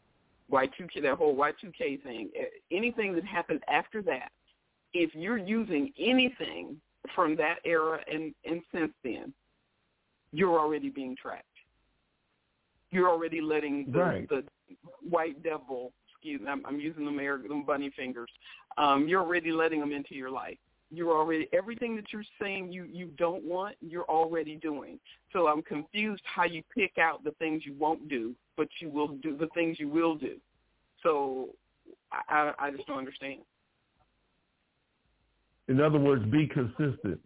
Y2K, 0.51 1.01
that 1.03 1.17
whole 1.17 1.35
Y2K 1.35 2.03
thing, 2.03 2.29
eh, 2.37 2.45
anything 2.71 3.13
that 3.15 3.25
happened 3.25 3.61
after 3.69 4.01
that, 4.03 4.31
if 4.93 5.15
you're 5.15 5.37
using 5.37 5.91
anything 5.97 6.79
from 7.15 7.35
that 7.37 7.55
era 7.65 7.99
and, 8.11 8.33
and 8.45 8.61
since 8.73 8.91
then, 9.03 9.33
you're 10.31 10.59
already 10.59 10.89
being 10.89 11.15
tracked. 11.19 11.45
You're 12.91 13.09
already 13.09 13.41
letting 13.41 13.91
the, 13.91 13.99
Right. 13.99 14.29
the 14.29 14.43
white 15.09 15.41
devil. 15.43 15.93
Excuse 16.11 16.41
me, 16.41 16.47
I'm, 16.47 16.65
I'm 16.65 16.79
using 16.79 17.05
the 17.05 17.11
American 17.11 17.63
bunny 17.63 17.91
fingers. 17.95 18.29
Um, 18.77 19.07
you're 19.07 19.21
already 19.21 19.51
letting 19.51 19.79
them 19.79 19.91
into 19.91 20.13
your 20.13 20.29
life. 20.29 20.57
You're 20.93 21.15
already 21.17 21.47
everything 21.53 21.95
that 21.95 22.11
you're 22.11 22.25
saying 22.39 22.71
you 22.71 22.83
you 22.83 23.07
don't 23.17 23.43
want. 23.43 23.75
You're 23.81 24.05
already 24.05 24.55
doing. 24.55 24.99
So 25.31 25.47
I'm 25.47 25.61
confused 25.61 26.23
how 26.25 26.43
you 26.43 26.63
pick 26.75 26.97
out 26.97 27.23
the 27.23 27.31
things 27.31 27.63
you 27.65 27.73
won't 27.73 28.09
do, 28.09 28.35
but 28.57 28.67
you 28.79 28.89
will 28.89 29.07
do 29.07 29.37
the 29.37 29.47
things 29.53 29.79
you 29.79 29.87
will 29.87 30.15
do. 30.15 30.35
So 31.01 31.49
I, 32.11 32.51
I 32.59 32.71
just 32.71 32.85
don't 32.87 32.97
understand. 32.97 33.39
In 35.67 35.79
other 35.79 35.99
words, 35.99 36.25
be 36.25 36.47
consistent. 36.47 37.19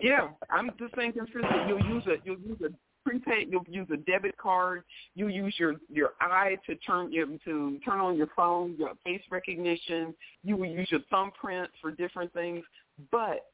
Yeah, 0.00 0.28
I'm 0.48 0.70
just 0.78 0.94
saying 0.96 1.12
consistent. 1.12 1.68
You'll 1.68 1.84
use 1.84 2.04
a 2.06 2.16
you'll 2.24 2.38
use 2.38 2.58
a 2.64 2.70
prepaid. 3.04 3.48
You'll 3.50 3.64
use 3.68 3.88
a 3.92 3.96
debit 3.96 4.36
card. 4.36 4.82
You 5.14 5.28
use 5.28 5.54
your 5.58 5.74
your 5.88 6.10
eye 6.20 6.56
to 6.66 6.74
turn 6.76 7.12
you 7.12 7.38
to 7.44 7.78
turn 7.84 8.00
on 8.00 8.16
your 8.16 8.28
phone. 8.36 8.76
Your 8.78 8.92
face 9.04 9.22
recognition. 9.30 10.14
You 10.44 10.56
will 10.56 10.70
use 10.70 10.88
your 10.90 11.00
thumbprint 11.10 11.70
for 11.80 11.90
different 11.90 12.32
things. 12.32 12.64
But 13.10 13.46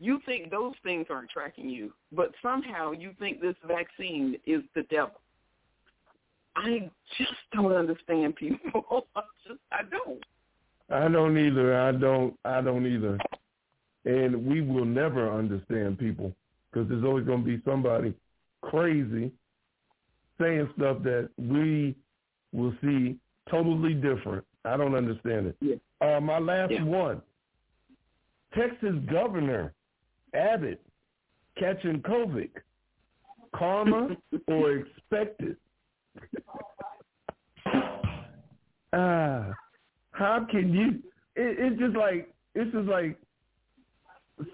you 0.00 0.20
think 0.26 0.50
those 0.50 0.74
things 0.82 1.06
aren't 1.10 1.30
tracking 1.30 1.68
you, 1.68 1.92
but 2.12 2.32
somehow 2.40 2.92
you 2.92 3.12
think 3.18 3.40
this 3.40 3.56
vaccine 3.66 4.36
is 4.46 4.62
the 4.74 4.82
devil. 4.84 5.20
I 6.56 6.90
just 7.16 7.32
don't 7.52 7.72
understand 7.72 8.36
people. 8.36 9.06
I 9.16 9.20
just 9.46 9.60
I 9.72 9.82
don't. 9.90 10.22
I 10.90 11.08
don't 11.08 11.36
either. 11.36 11.80
I 11.80 11.92
don't. 11.92 12.34
I 12.44 12.60
don't 12.60 12.86
either. 12.86 13.18
And 14.04 14.46
we 14.46 14.60
will 14.60 14.84
never 14.84 15.30
understand 15.30 15.98
people 15.98 16.32
because 16.70 16.88
there's 16.88 17.04
always 17.04 17.26
going 17.26 17.44
to 17.44 17.46
be 17.46 17.62
somebody 17.64 18.14
crazy 18.62 19.30
saying 20.40 20.68
stuff 20.76 21.02
that 21.02 21.28
we 21.38 21.94
will 22.52 22.72
see 22.82 23.16
totally 23.50 23.94
different. 23.94 24.44
I 24.64 24.76
don't 24.76 24.94
understand 24.94 25.46
it. 25.48 25.56
Yeah. 25.60 25.76
Uh, 26.00 26.20
my 26.20 26.38
last 26.38 26.72
Yeah. 26.72 26.82
one. 26.84 27.22
Texas 28.54 28.94
Governor 29.10 29.74
Abbott 30.34 30.80
catching 31.58 32.00
COVID. 32.02 32.50
Karma 33.54 34.16
or 34.48 34.72
expected? 34.76 35.56
Ah, 38.92 39.52
how 40.12 40.46
can 40.50 40.72
you? 40.72 41.02
It, 41.36 41.56
it's 41.58 41.78
just 41.78 41.96
like 41.96 42.32
it's 42.54 42.70
just 42.72 42.88
like 42.88 43.18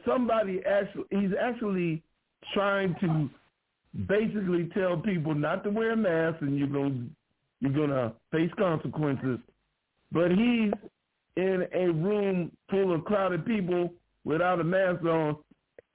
somebody 0.04 0.60
actually. 0.66 1.04
He's 1.10 1.30
actually 1.40 2.02
trying 2.52 2.94
to 3.00 3.30
basically 4.06 4.68
tell 4.74 4.96
people 4.96 5.34
not 5.34 5.64
to 5.64 5.70
wear 5.70 5.92
a 5.92 5.96
mask, 5.96 6.42
and 6.42 6.58
you're 6.58 6.68
gonna 6.68 7.06
you're 7.60 7.72
gonna 7.72 8.12
face 8.30 8.50
consequences. 8.58 9.38
But 10.12 10.30
he's 10.30 10.72
in 11.36 11.66
a 11.72 11.90
room 11.90 12.52
full 12.70 12.94
of 12.94 13.04
crowded 13.04 13.44
people 13.46 13.92
without 14.24 14.60
a 14.60 14.64
mask 14.64 15.04
on, 15.04 15.36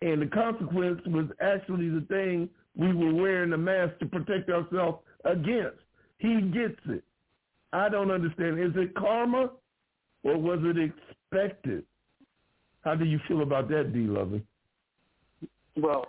and 0.02 0.22
the 0.22 0.28
consequence 0.28 1.02
was 1.08 1.28
actually 1.42 1.90
the 1.90 2.06
thing 2.10 2.50
we 2.76 2.94
were 2.94 3.14
wearing 3.14 3.50
the 3.50 3.58
mask 3.58 3.98
to 4.00 4.06
protect 4.06 4.50
ourselves 4.50 5.00
against. 5.26 5.78
He 6.18 6.42
gets 6.42 6.80
it. 6.86 7.04
I 7.74 7.90
don't 7.90 8.12
understand. 8.12 8.60
Is 8.60 8.72
it 8.76 8.96
karma 8.96 9.52
or 10.24 10.38
was 10.38 10.60
it 10.64 10.78
expected? 10.78 11.84
How 12.82 12.96
do 12.96 13.06
you 13.06 13.20
feel 13.28 13.42
about 13.42 13.70
that, 13.70 13.94
D. 13.94 14.00
Lovely? 14.00 14.44
Well, 15.76 16.06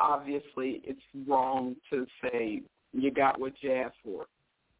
obviously 0.00 0.80
it's 0.84 1.00
wrong 1.28 1.76
to 1.90 2.06
say 2.22 2.62
you 2.92 3.10
got 3.10 3.38
what 3.38 3.52
you 3.60 3.72
asked 3.72 3.96
for. 4.02 4.26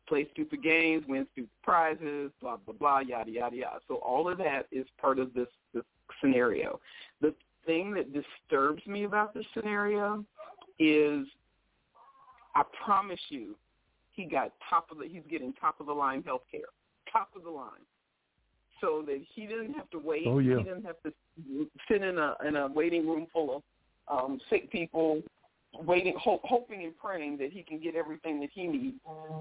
Play 0.09 0.27
stupid 0.33 0.63
games, 0.63 1.05
win 1.07 1.27
stupid 1.33 1.51
prizes, 1.63 2.33
blah 2.41 2.57
blah 2.57 2.75
blah, 2.75 2.99
yada 3.01 3.31
yada 3.31 3.55
yada. 3.55 3.79
So 3.87 3.97
all 3.97 4.29
of 4.29 4.39
that 4.39 4.67
is 4.73 4.87
part 5.01 5.19
of 5.21 5.33
this 5.35 5.47
this 5.73 5.85
scenario. 6.21 6.81
The 7.21 7.35
thing 7.67 7.93
that 7.95 8.13
disturbs 8.13 8.85
me 8.87 9.05
about 9.05 9.35
this 9.35 9.45
scenario 9.55 10.25
is, 10.81 11.27
I 12.57 12.63
promise 12.85 13.21
you, 13.29 13.55
he 14.13 14.25
got 14.25 14.53
top 14.69 14.91
of 14.91 14.99
the 14.99 15.05
he's 15.07 15.23
getting 15.31 15.53
top 15.53 15.79
of 15.79 15.87
the 15.87 15.93
line 15.93 16.25
health 16.25 16.43
care, 16.51 16.61
top 17.13 17.29
of 17.37 17.45
the 17.45 17.51
line, 17.51 17.85
so 18.81 19.05
that 19.07 19.21
he 19.35 19.47
didn't 19.47 19.75
have 19.75 19.89
to 19.91 19.99
wait. 19.99 20.25
Oh, 20.27 20.41
yeah. 20.41 20.59
He 20.59 20.65
didn't 20.65 20.85
have 20.85 21.01
to 21.05 21.13
sit 21.89 22.03
in 22.03 22.19
a 22.19 22.35
in 22.45 22.57
a 22.57 22.67
waiting 22.67 23.07
room 23.07 23.29
full 23.33 23.57
of 23.57 23.63
um, 24.11 24.41
sick 24.51 24.71
people, 24.71 25.23
waiting, 25.73 26.15
ho- 26.19 26.41
hoping 26.45 26.85
and 26.85 26.97
praying 26.99 27.39
that 27.39 27.53
he 27.53 27.63
can 27.63 27.79
get 27.79 27.95
everything 27.95 28.41
that 28.41 28.51
he 28.53 28.67
needs. 28.67 28.97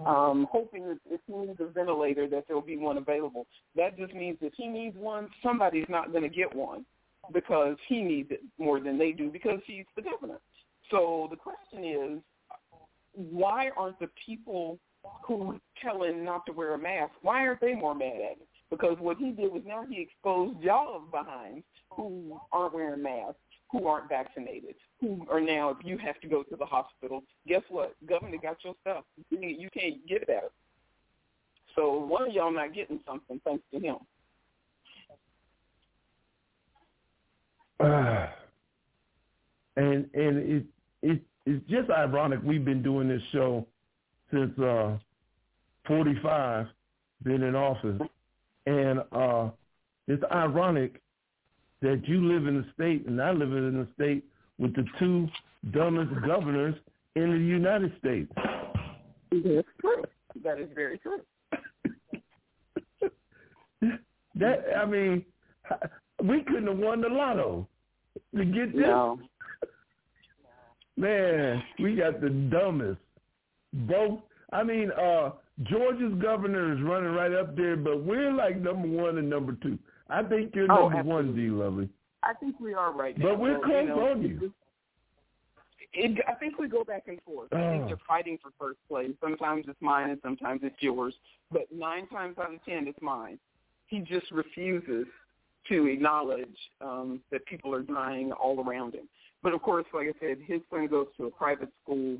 Um, 0.05 0.47
hoping 0.51 0.87
that 0.87 0.99
if 1.09 1.21
he 1.27 1.33
needs 1.33 1.59
a 1.59 1.67
ventilator, 1.67 2.27
that 2.29 2.45
there 2.47 2.55
will 2.55 2.63
be 2.63 2.77
one 2.77 2.97
available. 2.97 3.47
That 3.75 3.97
just 3.97 4.13
means 4.13 4.37
if 4.41 4.53
he 4.55 4.67
needs 4.67 4.95
one, 4.97 5.29
somebody's 5.43 5.87
not 5.89 6.11
going 6.11 6.23
to 6.23 6.29
get 6.29 6.53
one 6.53 6.85
because 7.33 7.75
he 7.87 8.01
needs 8.01 8.31
it 8.31 8.41
more 8.57 8.79
than 8.79 8.97
they 8.97 9.11
do 9.11 9.29
because 9.29 9.59
he's 9.65 9.85
the 9.95 10.01
governor. 10.01 10.39
So 10.91 11.27
the 11.29 11.37
question 11.37 11.83
is, 11.83 12.21
why 13.13 13.69
aren't 13.77 13.99
the 13.99 14.09
people 14.25 14.79
who 15.25 15.59
tell 15.81 16.03
him 16.03 16.23
not 16.23 16.45
to 16.45 16.51
wear 16.51 16.73
a 16.73 16.77
mask, 16.77 17.13
why 17.21 17.45
aren't 17.45 17.61
they 17.61 17.73
more 17.73 17.95
mad 17.95 18.15
at 18.15 18.37
him? 18.37 18.47
Because 18.69 18.97
what 18.99 19.17
he 19.17 19.31
did 19.31 19.51
was 19.51 19.63
now 19.65 19.83
he 19.89 20.01
exposed 20.01 20.61
y'all 20.61 21.01
behind 21.11 21.63
who 21.89 22.39
aren't 22.51 22.73
wearing 22.73 23.01
masks, 23.01 23.39
who 23.71 23.87
aren't 23.87 24.09
vaccinated, 24.09 24.75
who 24.99 25.25
are 25.29 25.39
now, 25.39 25.69
if 25.69 25.77
you 25.83 25.97
have 25.97 26.19
to 26.21 26.27
go 26.27 26.43
to 26.43 26.55
the 26.55 26.65
hospital, 26.65 27.23
guess 27.47 27.61
what? 27.69 27.95
Governor 28.07 28.37
got 28.41 28.57
your 28.63 28.75
stuff. 28.81 29.03
You 29.29 29.69
can't- 29.71 30.05
get 30.07 30.25
better. 30.27 30.49
So 31.75 31.97
one 31.99 32.27
of 32.27 32.33
y'all 32.33 32.51
not 32.51 32.73
getting 32.73 32.99
something 33.05 33.39
thanks 33.43 33.63
to 33.71 33.79
him. 33.79 33.97
Ah. 37.79 38.33
and 39.75 40.09
and 40.13 40.37
it 40.37 40.65
it 41.01 41.21
it's 41.45 41.65
just 41.69 41.89
ironic. 41.89 42.39
We've 42.43 42.65
been 42.65 42.83
doing 42.83 43.07
this 43.07 43.21
show 43.31 43.65
since 44.31 44.57
uh, 44.59 44.97
45, 45.87 46.67
been 47.23 47.43
in 47.43 47.55
office, 47.55 47.99
and 48.65 48.99
uh, 49.11 49.49
it's 50.07 50.23
ironic 50.31 51.01
that 51.81 52.07
you 52.07 52.25
live 52.25 52.47
in 52.47 52.57
a 52.57 52.73
state 52.73 53.05
and 53.07 53.21
I 53.21 53.31
live 53.31 53.51
in 53.53 53.79
a 53.79 53.93
state 53.93 54.23
with 54.57 54.75
the 54.75 54.85
two 54.97 55.27
dumbest 55.71 56.11
governors 56.25 56.75
in 57.15 57.31
the 57.31 57.37
United 57.37 57.93
States. 57.99 58.31
That's 59.31 59.67
true. 59.79 60.03
That 60.43 60.59
is 60.59 60.69
very 60.75 60.97
true. 60.99 61.21
That 64.35 64.63
I 64.77 64.85
mean, 64.85 65.25
we 66.23 66.43
couldn't 66.43 66.67
have 66.67 66.77
won 66.77 67.01
the 67.01 67.09
lotto 67.09 67.67
to 68.35 68.45
get 68.45 68.73
this. 68.73 68.83
No. 68.83 69.19
Man, 70.95 71.61
we 71.77 71.95
got 71.95 72.21
the 72.21 72.29
dumbest. 72.29 72.99
Both. 73.73 74.19
I 74.53 74.63
mean, 74.63 74.91
uh 74.91 75.31
Georgia's 75.63 76.13
governor 76.21 76.73
is 76.73 76.81
running 76.81 77.11
right 77.11 77.33
up 77.33 77.57
there, 77.57 77.75
but 77.75 78.03
we're 78.05 78.31
like 78.31 78.61
number 78.61 78.87
one 78.87 79.17
and 79.17 79.29
number 79.29 79.57
two. 79.61 79.77
I 80.09 80.23
think 80.23 80.55
you're 80.55 80.71
Oh, 80.71 80.89
number 80.89 81.03
one. 81.03 81.35
D. 81.35 81.49
Lovely. 81.49 81.89
I 82.23 82.33
think 82.33 82.59
we 82.59 82.73
are 82.73 82.91
right 82.91 83.17
now. 83.17 83.29
But 83.29 83.39
we're 83.39 83.59
close 83.59 83.87
know, 83.87 84.11
on 84.11 84.21
you. 84.21 84.53
It, 85.93 86.23
I 86.27 86.33
think 86.33 86.59
we 86.59 86.67
go 86.67 86.83
back 86.83 87.03
and 87.07 87.19
forth. 87.23 87.51
I 87.51 87.71
think 87.71 87.83
Oh. 87.83 87.87
they're 87.87 88.01
fighting 88.07 88.37
for 88.41 88.51
first 88.59 88.79
place. 88.87 89.11
Sometimes 89.21 89.65
it's 89.67 89.81
mine 89.81 90.09
and 90.11 90.19
sometimes 90.21 90.61
it's 90.63 90.75
yours. 90.81 91.15
But 91.51 91.71
nine 91.71 92.07
times 92.07 92.37
out 92.37 92.53
of 92.53 92.63
ten, 92.65 92.87
it's 92.87 93.01
mine. 93.01 93.39
He 93.87 93.99
just 93.99 94.29
refuses 94.31 95.07
to 95.67 95.87
acknowledge 95.87 96.57
um, 96.81 97.21
that 97.31 97.45
people 97.45 97.73
are 97.73 97.81
dying 97.81 98.31
all 98.31 98.63
around 98.63 98.93
him. 98.93 99.07
But 99.41 99.53
of 99.53 99.61
course, 99.61 99.85
like 99.93 100.07
I 100.07 100.19
said, 100.19 100.37
his 100.45 100.61
son 100.69 100.87
goes 100.87 101.07
to 101.17 101.25
a 101.25 101.31
private 101.31 101.69
school. 101.83 102.17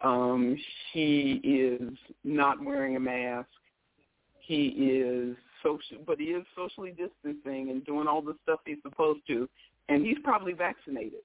Um, 0.00 0.56
he 0.92 1.40
is 1.44 1.96
not 2.24 2.62
wearing 2.64 2.96
a 2.96 3.00
mask. 3.00 3.48
He 4.40 4.66
is 4.68 5.36
social, 5.62 5.98
but 6.06 6.18
he 6.18 6.26
is 6.26 6.44
socially 6.56 6.90
distancing 6.90 7.70
and 7.70 7.84
doing 7.84 8.06
all 8.06 8.22
the 8.22 8.34
stuff 8.42 8.60
he's 8.64 8.78
supposed 8.82 9.20
to. 9.28 9.48
And 9.88 10.04
he's 10.04 10.18
probably 10.22 10.52
vaccinated. 10.52 11.20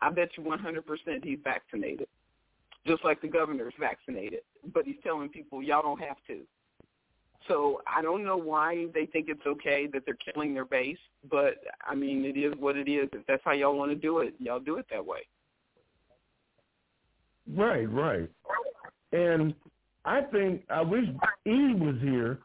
I 0.00 0.10
bet 0.10 0.30
you 0.36 0.42
100% 0.42 1.24
he's 1.24 1.38
vaccinated, 1.42 2.08
just 2.86 3.04
like 3.04 3.22
the 3.22 3.28
governor's 3.28 3.74
vaccinated. 3.78 4.40
But 4.74 4.84
he's 4.84 4.96
telling 5.02 5.28
people, 5.28 5.62
y'all 5.62 5.82
don't 5.82 6.00
have 6.00 6.16
to. 6.26 6.40
So 7.48 7.82
I 7.86 8.02
don't 8.02 8.24
know 8.24 8.36
why 8.36 8.86
they 8.94 9.06
think 9.06 9.26
it's 9.28 9.46
okay 9.46 9.88
that 9.92 10.02
they're 10.04 10.16
killing 10.32 10.54
their 10.54 10.64
base, 10.64 10.98
but 11.30 11.54
I 11.84 11.94
mean, 11.94 12.24
it 12.24 12.36
is 12.36 12.54
what 12.58 12.76
it 12.76 12.88
is. 12.88 13.08
If 13.12 13.26
that's 13.26 13.42
how 13.44 13.52
y'all 13.52 13.76
want 13.76 13.90
to 13.90 13.96
do 13.96 14.18
it, 14.18 14.34
y'all 14.38 14.60
do 14.60 14.76
it 14.76 14.86
that 14.90 15.04
way. 15.04 15.20
Right, 17.52 17.90
right. 17.90 18.30
And 19.12 19.54
I 20.04 20.22
think 20.22 20.62
I 20.70 20.82
wish 20.82 21.04
E 21.46 21.74
was 21.74 21.96
here 22.00 22.38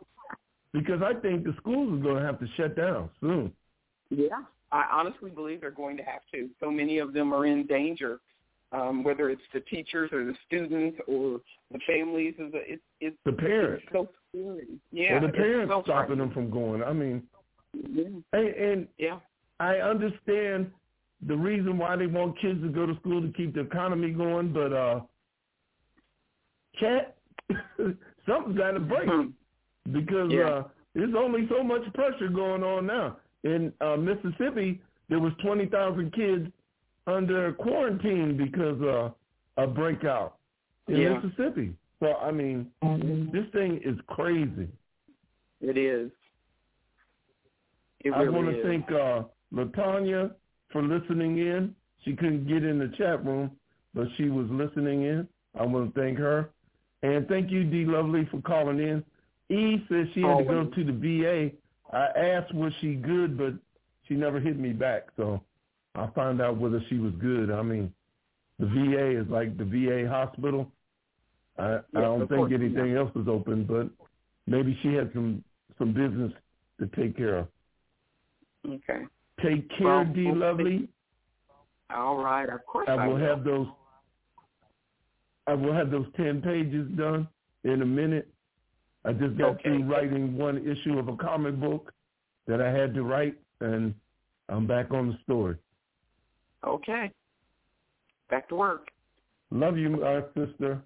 because 0.74 1.02
I 1.02 1.14
think 1.14 1.44
the 1.44 1.54
schools 1.58 2.00
are 2.00 2.04
going 2.04 2.18
to 2.18 2.26
have 2.26 2.40
to 2.40 2.48
shut 2.56 2.76
down 2.76 3.10
soon. 3.22 3.52
Yeah. 4.10 4.44
I 4.72 4.86
honestly 4.92 5.30
believe 5.30 5.62
they're 5.62 5.72
going 5.72 5.96
to 5.98 6.04
have 6.04 6.22
to. 6.34 6.50
So 6.60 6.70
many 6.70 6.98
of 6.98 7.14
them 7.14 7.34
are 7.34 7.46
in 7.46 7.66
danger 7.68 8.20
um, 8.72 9.04
whether 9.04 9.30
it's 9.30 9.42
the 9.54 9.62
teachers 9.62 10.12
or 10.12 10.26
the 10.26 10.36
students 10.46 10.98
or 11.08 11.40
the 11.72 11.80
families. 11.88 12.36
It's 12.38 12.82
it's 13.00 13.18
the 13.26 13.32
parents. 13.32 13.84
It's 13.86 13.94
so 13.94 14.10
scary. 14.30 14.68
Yeah, 14.92 15.14
or 15.14 15.22
the 15.22 15.34
parents 15.34 15.72
so 15.72 15.84
stopping 15.84 16.18
them 16.18 16.32
from 16.32 16.50
going. 16.50 16.84
I 16.84 16.94
mean, 16.94 17.24
yeah. 17.74 18.06
and, 18.34 18.48
and 18.48 18.88
yeah, 18.98 19.20
I 19.60 19.78
understand 19.78 20.72
the 21.26 21.36
reason 21.36 21.78
why 21.78 21.96
they 21.96 22.08
want 22.08 22.40
kids 22.40 22.62
to 22.62 22.70
go 22.70 22.86
to 22.86 22.96
school 22.98 23.22
to 23.22 23.32
keep 23.34 23.56
the 23.56 23.62
economy 23.62 24.12
going, 24.12 24.54
but 24.54 24.74
uh, 24.74 25.00
cat, 26.80 27.16
something's 28.28 28.58
got 28.58 28.72
to 28.72 28.80
break 28.80 29.10
because 29.92 30.32
Yeah. 30.32 30.50
uh, 30.50 30.64
there's 30.94 31.14
only 31.16 31.48
so 31.50 31.64
much 31.64 31.82
pressure 31.94 32.28
going 32.30 32.64
on 32.64 32.86
now. 32.88 33.18
In 33.44 33.72
uh, 33.82 33.96
Mississippi, 33.98 34.82
there 35.10 35.20
was 35.20 35.34
20,000 35.42 36.12
kids 36.12 36.52
under 37.06 37.54
quarantine 37.54 38.36
because 38.36 38.82
uh, 38.82 39.10
a 39.62 39.68
breakout 39.68 40.38
in 40.88 40.98
Yeah. 41.02 41.20
Mississippi. 41.20 41.74
So 42.00 42.16
I 42.16 42.32
mean, 42.32 42.70
this 43.32 43.46
thing 43.54 43.82
is 43.84 43.98
crazy. 44.08 44.68
it 45.62 45.78
is. 45.78 46.12
It 48.02 48.12
really 48.12 48.28
I 48.28 48.30
want 48.30 48.48
to 48.50 48.64
thank 48.64 48.92
uh, 48.92 49.24
Latanya 49.52 50.32
for 50.72 50.84
listening 50.84 51.40
in. 51.40 51.74
She 52.06 52.16
couldn't 52.16 52.48
get 52.48 52.64
in 52.64 52.78
the 52.78 52.90
chat 52.98 53.26
room, 53.26 53.52
but 53.96 54.08
she 54.18 54.30
was 54.30 54.48
listening 54.52 55.04
in. 55.04 55.28
I 55.60 55.66
want 55.66 55.94
to 55.96 56.00
thank 56.00 56.20
her. 56.20 56.52
And 57.02 57.28
thank 57.28 57.50
you, 57.50 57.64
D. 57.64 57.86
Lovely, 57.86 58.26
for 58.30 58.42
calling 58.42 58.80
in. 58.80 59.04
E 59.50 59.84
says 59.90 60.08
she 60.14 60.22
had 60.22 60.40
to 60.40 60.44
go 60.44 60.66
to 60.66 60.84
the 60.84 60.92
VA. 60.92 61.52
I 61.96 62.20
asked 62.20 62.54
was 62.54 62.74
she 62.82 62.96
good, 62.96 63.38
but 63.38 63.54
she 64.08 64.16
never 64.16 64.40
hit 64.40 64.60
me 64.60 64.74
back. 64.74 65.08
So 65.16 65.42
I'll 65.96 66.12
find 66.14 66.42
out 66.42 66.58
whether 66.58 66.82
she 66.90 66.98
was 66.98 67.14
good. 67.22 67.50
I 67.50 67.62
mean, 67.62 67.94
the 68.60 68.66
VA 68.66 69.22
is 69.22 69.28
like 69.30 69.58
the 69.58 69.64
VA 69.64 70.10
hospital. 70.10 70.70
I, 71.58 71.80
I 71.96 72.02
don't 72.02 72.20
think 72.28 72.30
course, 72.30 72.52
anything 72.54 72.96
else 72.96 73.12
is 73.16 73.28
open, 73.28 73.64
but 73.64 73.90
maybe 74.46 74.78
she 74.84 74.94
had 74.94 75.12
some 75.14 75.44
some 75.78 75.94
business 75.94 76.32
to 76.80 76.88
take 76.96 77.16
care 77.16 77.40
of. 77.40 77.48
Okay. 78.68 79.06
Take 79.44 79.70
care, 79.78 79.88
Well, 79.88 80.06
D. 80.06 80.26
we'll. 80.26 80.38
Lovely. 80.38 80.90
All 81.96 82.18
right. 82.18 82.50
Of 82.50 82.66
course 82.66 82.88
I 82.90 83.08
will 83.08 83.14
will. 83.14 83.22
have 83.22 83.44
those. 83.44 83.68
I 85.48 85.54
will 85.54 85.74
have 85.74 85.90
those 85.90 86.08
ten 86.18 86.42
pages 86.42 86.90
done 86.98 87.28
in 87.64 87.82
a 87.82 87.86
minute. 87.86 88.28
I 89.08 89.14
just 89.14 89.38
got 89.38 89.52
Okay. 89.52 89.64
through 89.64 89.84
writing 89.84 90.38
one 90.38 90.58
issue 90.68 91.00
of 91.00 91.08
a 91.08 91.16
comic 91.16 91.58
book 91.58 91.94
that 92.46 92.62
I 92.62 92.70
had 92.70 92.94
to 92.94 93.04
write, 93.04 93.38
and 93.62 93.96
I'm 94.50 94.68
back 94.68 94.92
on 94.92 95.08
the 95.12 95.18
story. 95.24 95.58
Okay. 96.64 97.12
Back 98.30 98.50
to 98.50 98.56
work. 98.56 98.92
Love 99.50 99.78
you, 99.78 99.92
my 99.92 100.22
sister. 100.36 100.82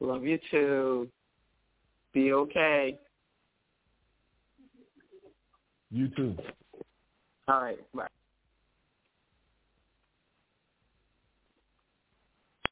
Love 0.00 0.24
you 0.24 0.38
too. 0.50 1.08
Be 2.12 2.32
okay. 2.32 2.98
You 5.92 6.08
too. 6.08 6.36
All 7.46 7.62
right. 7.62 7.78
Bye. 7.92 8.08